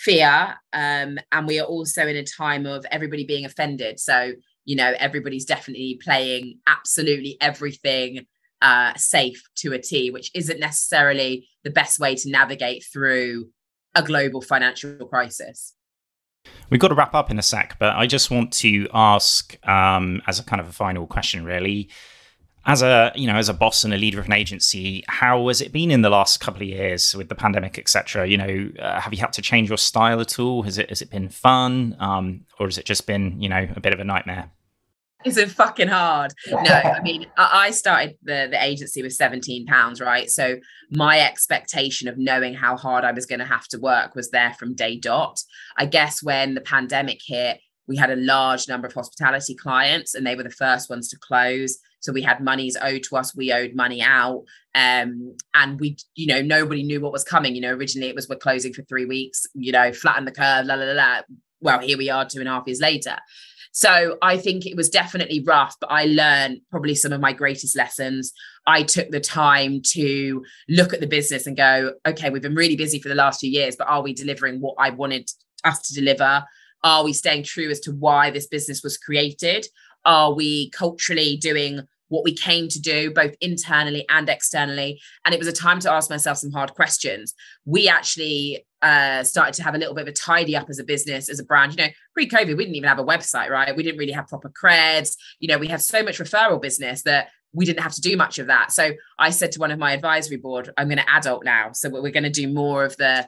fear, 0.00 0.54
um, 0.72 1.18
and 1.30 1.46
we 1.46 1.60
are 1.60 1.66
also 1.66 2.06
in 2.06 2.16
a 2.16 2.24
time 2.24 2.66
of 2.66 2.84
everybody 2.90 3.24
being 3.24 3.44
offended. 3.44 4.00
So 4.00 4.32
you 4.64 4.76
know, 4.76 4.94
everybody's 4.98 5.44
definitely 5.44 5.98
playing 6.02 6.58
absolutely 6.66 7.36
everything 7.40 8.26
uh, 8.60 8.94
safe 8.94 9.42
to 9.56 9.72
a 9.72 9.78
T, 9.78 10.10
which 10.10 10.30
isn't 10.34 10.60
necessarily 10.60 11.48
the 11.64 11.70
best 11.70 11.98
way 11.98 12.14
to 12.14 12.30
navigate 12.30 12.84
through 12.92 13.48
a 13.94 14.02
global 14.02 14.40
financial 14.40 15.06
crisis. 15.06 15.74
We've 16.70 16.80
got 16.80 16.88
to 16.88 16.94
wrap 16.94 17.14
up 17.14 17.30
in 17.30 17.38
a 17.38 17.42
sec, 17.42 17.76
but 17.78 17.94
I 17.94 18.06
just 18.06 18.30
want 18.30 18.52
to 18.54 18.88
ask, 18.92 19.56
um, 19.68 20.22
as 20.26 20.38
a 20.38 20.44
kind 20.44 20.60
of 20.60 20.68
a 20.68 20.72
final 20.72 21.06
question, 21.06 21.44
really, 21.44 21.90
as 22.64 22.82
a 22.82 23.12
you 23.14 23.26
know 23.26 23.36
as 23.36 23.48
a 23.48 23.54
boss 23.54 23.84
and 23.84 23.92
a 23.92 23.96
leader 23.96 24.20
of 24.20 24.26
an 24.26 24.32
agency, 24.32 25.04
how 25.08 25.48
has 25.48 25.60
it 25.60 25.72
been 25.72 25.90
in 25.90 26.02
the 26.02 26.10
last 26.10 26.40
couple 26.40 26.62
of 26.62 26.68
years 26.68 27.14
with 27.14 27.28
the 27.28 27.34
pandemic, 27.34 27.78
etc.? 27.78 28.26
You 28.26 28.36
know, 28.36 28.70
uh, 28.78 29.00
have 29.00 29.12
you 29.12 29.20
had 29.20 29.32
to 29.34 29.42
change 29.42 29.68
your 29.68 29.78
style 29.78 30.20
at 30.20 30.38
all? 30.38 30.62
Has 30.62 30.78
it 30.78 30.88
has 30.88 31.02
it 31.02 31.10
been 31.10 31.28
fun, 31.28 31.96
um, 31.98 32.46
or 32.58 32.66
has 32.66 32.78
it 32.78 32.84
just 32.84 33.06
been 33.06 33.40
you 33.40 33.48
know 33.48 33.68
a 33.74 33.80
bit 33.80 33.92
of 33.92 34.00
a 34.00 34.04
nightmare? 34.04 34.50
Is 35.24 35.36
it 35.36 35.50
fucking 35.50 35.88
hard? 35.88 36.32
No, 36.50 36.72
I 36.72 37.00
mean, 37.00 37.26
I 37.36 37.70
started 37.70 38.16
the, 38.24 38.48
the 38.50 38.62
agency 38.62 39.02
with 39.02 39.12
17 39.12 39.66
pounds, 39.66 40.00
right? 40.00 40.28
So 40.28 40.56
my 40.90 41.20
expectation 41.20 42.08
of 42.08 42.18
knowing 42.18 42.54
how 42.54 42.76
hard 42.76 43.04
I 43.04 43.12
was 43.12 43.26
going 43.26 43.38
to 43.38 43.44
have 43.44 43.68
to 43.68 43.78
work 43.78 44.16
was 44.16 44.30
there 44.30 44.52
from 44.54 44.74
day 44.74 44.98
dot. 44.98 45.40
I 45.76 45.86
guess 45.86 46.24
when 46.24 46.54
the 46.54 46.60
pandemic 46.60 47.20
hit, 47.24 47.60
we 47.86 47.96
had 47.96 48.10
a 48.10 48.16
large 48.16 48.68
number 48.68 48.86
of 48.86 48.94
hospitality 48.94 49.54
clients 49.54 50.14
and 50.14 50.26
they 50.26 50.34
were 50.34 50.42
the 50.42 50.50
first 50.50 50.90
ones 50.90 51.08
to 51.10 51.18
close. 51.18 51.78
So 52.02 52.12
we 52.12 52.22
had 52.22 52.40
monies 52.40 52.76
owed 52.80 53.04
to 53.04 53.16
us, 53.16 53.34
we 53.34 53.52
owed 53.52 53.74
money 53.74 54.02
out. 54.02 54.44
Um, 54.74 55.36
and 55.54 55.80
we, 55.80 55.96
you 56.14 56.26
know, 56.26 56.42
nobody 56.42 56.82
knew 56.82 57.00
what 57.00 57.12
was 57.12 57.24
coming. 57.24 57.54
You 57.54 57.62
know, 57.62 57.74
originally 57.74 58.08
it 58.08 58.14
was 58.14 58.28
we're 58.28 58.36
closing 58.36 58.72
for 58.72 58.82
three 58.82 59.06
weeks, 59.06 59.46
you 59.54 59.72
know, 59.72 59.92
flatten 59.92 60.24
the 60.24 60.32
curve, 60.32 60.66
la 60.66 60.74
la 60.74 60.84
la. 60.84 60.92
la. 60.92 61.20
Well, 61.60 61.78
here 61.78 61.96
we 61.96 62.10
are 62.10 62.28
two 62.28 62.40
and 62.40 62.48
a 62.48 62.52
half 62.52 62.66
years 62.66 62.80
later. 62.80 63.16
So 63.72 64.18
I 64.20 64.36
think 64.36 64.66
it 64.66 64.76
was 64.76 64.90
definitely 64.90 65.42
rough, 65.46 65.76
but 65.80 65.90
I 65.90 66.04
learned 66.04 66.60
probably 66.70 66.94
some 66.94 67.12
of 67.12 67.22
my 67.22 67.32
greatest 67.32 67.74
lessons. 67.74 68.32
I 68.66 68.82
took 68.82 69.10
the 69.10 69.20
time 69.20 69.80
to 69.92 70.44
look 70.68 70.92
at 70.92 71.00
the 71.00 71.06
business 71.06 71.46
and 71.46 71.56
go, 71.56 71.92
okay, 72.06 72.28
we've 72.28 72.42
been 72.42 72.54
really 72.54 72.76
busy 72.76 73.00
for 73.00 73.08
the 73.08 73.14
last 73.14 73.40
few 73.40 73.50
years, 73.50 73.76
but 73.76 73.88
are 73.88 74.02
we 74.02 74.12
delivering 74.12 74.60
what 74.60 74.74
I 74.78 74.90
wanted 74.90 75.30
us 75.64 75.80
to 75.88 75.94
deliver? 75.94 76.44
Are 76.84 77.02
we 77.02 77.14
staying 77.14 77.44
true 77.44 77.70
as 77.70 77.80
to 77.80 77.92
why 77.92 78.30
this 78.30 78.46
business 78.46 78.82
was 78.82 78.98
created? 78.98 79.66
Are 80.04 80.34
we 80.34 80.68
culturally 80.70 81.38
doing 81.38 81.80
what 82.12 82.24
we 82.24 82.34
came 82.34 82.68
to 82.68 82.78
do, 82.78 83.10
both 83.10 83.34
internally 83.40 84.04
and 84.10 84.28
externally. 84.28 85.00
And 85.24 85.34
it 85.34 85.38
was 85.38 85.48
a 85.48 85.52
time 85.52 85.80
to 85.80 85.90
ask 85.90 86.10
myself 86.10 86.36
some 86.36 86.52
hard 86.52 86.74
questions. 86.74 87.32
We 87.64 87.88
actually 87.88 88.66
uh, 88.82 89.24
started 89.24 89.54
to 89.54 89.62
have 89.62 89.74
a 89.74 89.78
little 89.78 89.94
bit 89.94 90.02
of 90.02 90.08
a 90.08 90.12
tidy 90.12 90.54
up 90.54 90.68
as 90.68 90.78
a 90.78 90.84
business, 90.84 91.30
as 91.30 91.40
a 91.40 91.44
brand. 91.44 91.72
You 91.72 91.86
know, 91.86 91.90
pre 92.12 92.28
COVID, 92.28 92.54
we 92.58 92.64
didn't 92.64 92.74
even 92.74 92.88
have 92.88 92.98
a 92.98 93.04
website, 93.04 93.48
right? 93.48 93.74
We 93.74 93.82
didn't 93.82 93.98
really 93.98 94.12
have 94.12 94.28
proper 94.28 94.50
creds. 94.50 95.16
You 95.40 95.48
know, 95.48 95.56
we 95.56 95.68
had 95.68 95.80
so 95.80 96.02
much 96.02 96.18
referral 96.18 96.60
business 96.60 97.02
that 97.04 97.28
we 97.54 97.64
didn't 97.64 97.82
have 97.82 97.94
to 97.94 98.00
do 98.02 98.14
much 98.14 98.38
of 98.38 98.46
that. 98.48 98.72
So 98.72 98.92
I 99.18 99.30
said 99.30 99.52
to 99.52 99.60
one 99.60 99.70
of 99.70 99.78
my 99.78 99.92
advisory 99.92 100.36
board, 100.36 100.70
I'm 100.76 100.88
going 100.88 100.98
to 100.98 101.10
adult 101.10 101.46
now. 101.46 101.72
So 101.72 101.88
we're 101.88 102.10
going 102.10 102.24
to 102.24 102.30
do 102.30 102.52
more 102.52 102.84
of 102.84 102.94
the 102.98 103.26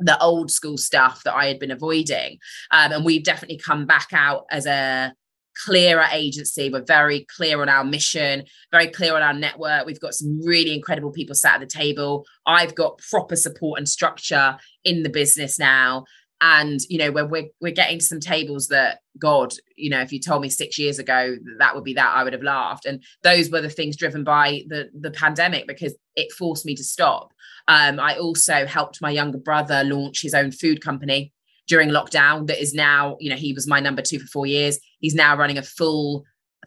the 0.00 0.20
old 0.20 0.50
school 0.50 0.76
stuff 0.76 1.22
that 1.22 1.34
I 1.34 1.46
had 1.46 1.60
been 1.60 1.70
avoiding. 1.70 2.38
Um, 2.70 2.92
and 2.92 3.04
we've 3.04 3.22
definitely 3.22 3.58
come 3.58 3.86
back 3.86 4.08
out 4.12 4.44
as 4.50 4.66
a 4.66 5.14
clearer 5.56 6.06
agency. 6.12 6.70
We're 6.70 6.84
very 6.84 7.26
clear 7.36 7.62
on 7.62 7.68
our 7.68 7.84
mission, 7.84 8.44
very 8.70 8.88
clear 8.88 9.14
on 9.16 9.22
our 9.22 9.34
network. 9.34 9.86
We've 9.86 10.00
got 10.00 10.14
some 10.14 10.40
really 10.44 10.74
incredible 10.74 11.12
people 11.12 11.34
sat 11.34 11.54
at 11.54 11.60
the 11.60 11.66
table. 11.66 12.26
I've 12.46 12.74
got 12.74 12.98
proper 13.10 13.36
support 13.36 13.78
and 13.78 13.88
structure 13.88 14.56
in 14.84 15.02
the 15.02 15.10
business 15.10 15.58
now. 15.58 16.04
And 16.40 16.80
you 16.88 16.98
know, 16.98 17.10
when 17.10 17.30
we're 17.30 17.48
we're 17.60 17.72
getting 17.72 18.00
to 18.00 18.04
some 18.04 18.20
tables 18.20 18.68
that 18.68 18.98
God, 19.18 19.54
you 19.76 19.88
know, 19.88 20.00
if 20.00 20.12
you 20.12 20.20
told 20.20 20.42
me 20.42 20.50
six 20.50 20.78
years 20.78 20.98
ago 20.98 21.36
that, 21.42 21.56
that 21.58 21.74
would 21.74 21.84
be 21.84 21.94
that, 21.94 22.14
I 22.14 22.24
would 22.24 22.32
have 22.32 22.42
laughed. 22.42 22.86
And 22.86 23.02
those 23.22 23.50
were 23.50 23.60
the 23.60 23.70
things 23.70 23.96
driven 23.96 24.24
by 24.24 24.62
the 24.68 24.90
the 24.98 25.10
pandemic 25.10 25.66
because 25.66 25.94
it 26.16 26.32
forced 26.32 26.66
me 26.66 26.74
to 26.74 26.84
stop. 26.84 27.32
Um, 27.66 27.98
I 27.98 28.18
also 28.18 28.66
helped 28.66 29.00
my 29.00 29.10
younger 29.10 29.38
brother 29.38 29.84
launch 29.84 30.20
his 30.22 30.34
own 30.34 30.50
food 30.50 30.82
company 30.82 31.32
during 31.66 31.88
lockdown 31.88 32.46
that 32.46 32.60
is 32.60 32.74
now, 32.74 33.16
you 33.20 33.30
know, 33.30 33.36
he 33.36 33.52
was 33.52 33.66
my 33.66 33.80
number 33.80 34.02
two 34.02 34.18
for 34.18 34.26
four 34.26 34.46
years. 34.46 34.78
He's 35.04 35.14
now 35.14 35.36
running 35.36 35.58
a 35.58 35.62
full 35.62 36.24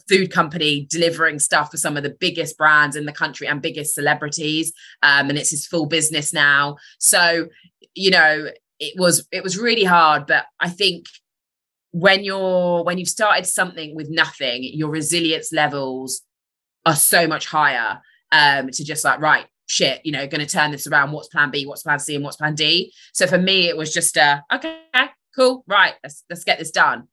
food 0.08 0.32
company 0.32 0.86
delivering 0.92 1.40
stuff 1.40 1.72
for 1.72 1.78
some 1.78 1.98
of 1.98 2.04
the 2.04 2.16
biggest 2.20 2.56
brands 2.56 2.96
in 2.96 3.06
the 3.06 3.12
country 3.12 3.48
and 3.48 3.64
biggest 3.64 3.96
celebrities 3.96 4.72
um, 5.02 5.28
and 5.30 5.40
it's 5.40 5.50
his 5.50 5.66
full 5.66 5.88
business 5.88 6.32
now 6.32 6.78
so 7.00 7.48
you 7.96 8.12
know 8.12 8.48
it 8.80 8.94
was 8.96 9.28
it 9.32 9.42
was 9.42 9.58
really 9.58 9.84
hard 9.84 10.28
but 10.28 10.46
i 10.60 10.70
think 10.70 11.08
when 11.92 12.24
you're 12.24 12.84
when 12.84 13.00
you've 13.00 13.08
started 13.08 13.48
something 13.48 13.96
with 13.96 14.08
nothing 14.08 14.64
your 14.64 14.92
resilience 14.92 15.52
levels 15.52 16.22
are 16.86 16.96
so 16.96 17.26
much 17.26 17.48
higher 17.48 18.00
um, 18.32 18.70
to 18.70 18.86
just 18.86 19.04
like 19.04 19.20
right 19.20 19.48
shit, 19.68 20.02
you 20.06 20.12
know, 20.12 20.26
going 20.28 20.46
to 20.46 20.52
turn 20.52 20.72
this 20.72 20.88
around. 20.88 21.12
What's 21.12 21.28
plan 21.28 21.52
B? 21.52 21.66
What's 21.66 21.84
plan 21.84 22.00
C? 22.00 22.16
And 22.16 22.24
what's 22.24 22.38
plan 22.38 22.56
D? 22.56 22.94
So 23.14 23.28
for 23.28 23.38
me, 23.38 23.68
it 23.68 23.78
was 23.78 23.94
just 23.94 24.18
a, 24.18 24.44
okay, 24.52 24.80
cool, 25.36 25.64
right, 25.68 25.94
let's, 26.04 26.24
let's 26.30 26.44
get 26.44 26.58
this 26.58 26.72
done. 26.72 27.08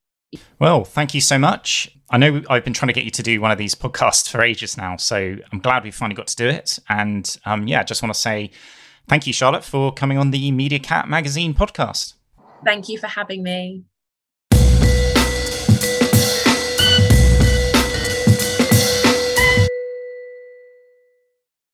Well, 0.59 0.85
thank 0.85 1.15
you 1.15 1.21
so 1.21 1.39
much. 1.39 1.91
I 2.11 2.19
know 2.19 2.43
I've 2.49 2.65
been 2.65 2.75
trying 2.75 2.89
to 2.89 2.93
get 2.93 3.05
you 3.05 3.11
to 3.11 3.23
do 3.23 3.41
one 3.41 3.51
of 3.51 3.59
these 3.59 3.75
podcasts 3.75 4.29
for 4.29 4.43
ages 4.43 4.77
now, 4.77 4.97
so 4.97 5.37
I'm 5.53 5.59
glad 5.59 5.85
we 5.85 5.91
finally 5.91 6.15
got 6.15 6.27
to 6.29 6.37
do 6.37 6.47
it. 6.47 6.79
And 6.89 7.37
um, 7.45 7.67
yeah, 7.67 7.83
just 7.83 8.03
want 8.03 8.15
to 8.15 8.21
say 8.21 8.51
thank 9.09 9.27
you, 9.27 9.33
Charlotte, 9.33 9.65
for 9.65 9.93
coming 9.93 10.19
on 10.19 10.31
the 10.31 10.53
MediaCat 10.53 11.09
Magazine 11.09 11.55
podcast. 11.55 12.15
Thank 12.65 12.89
you 12.89 12.99
for 12.99 13.09
having 13.09 13.43
me. 13.43 13.85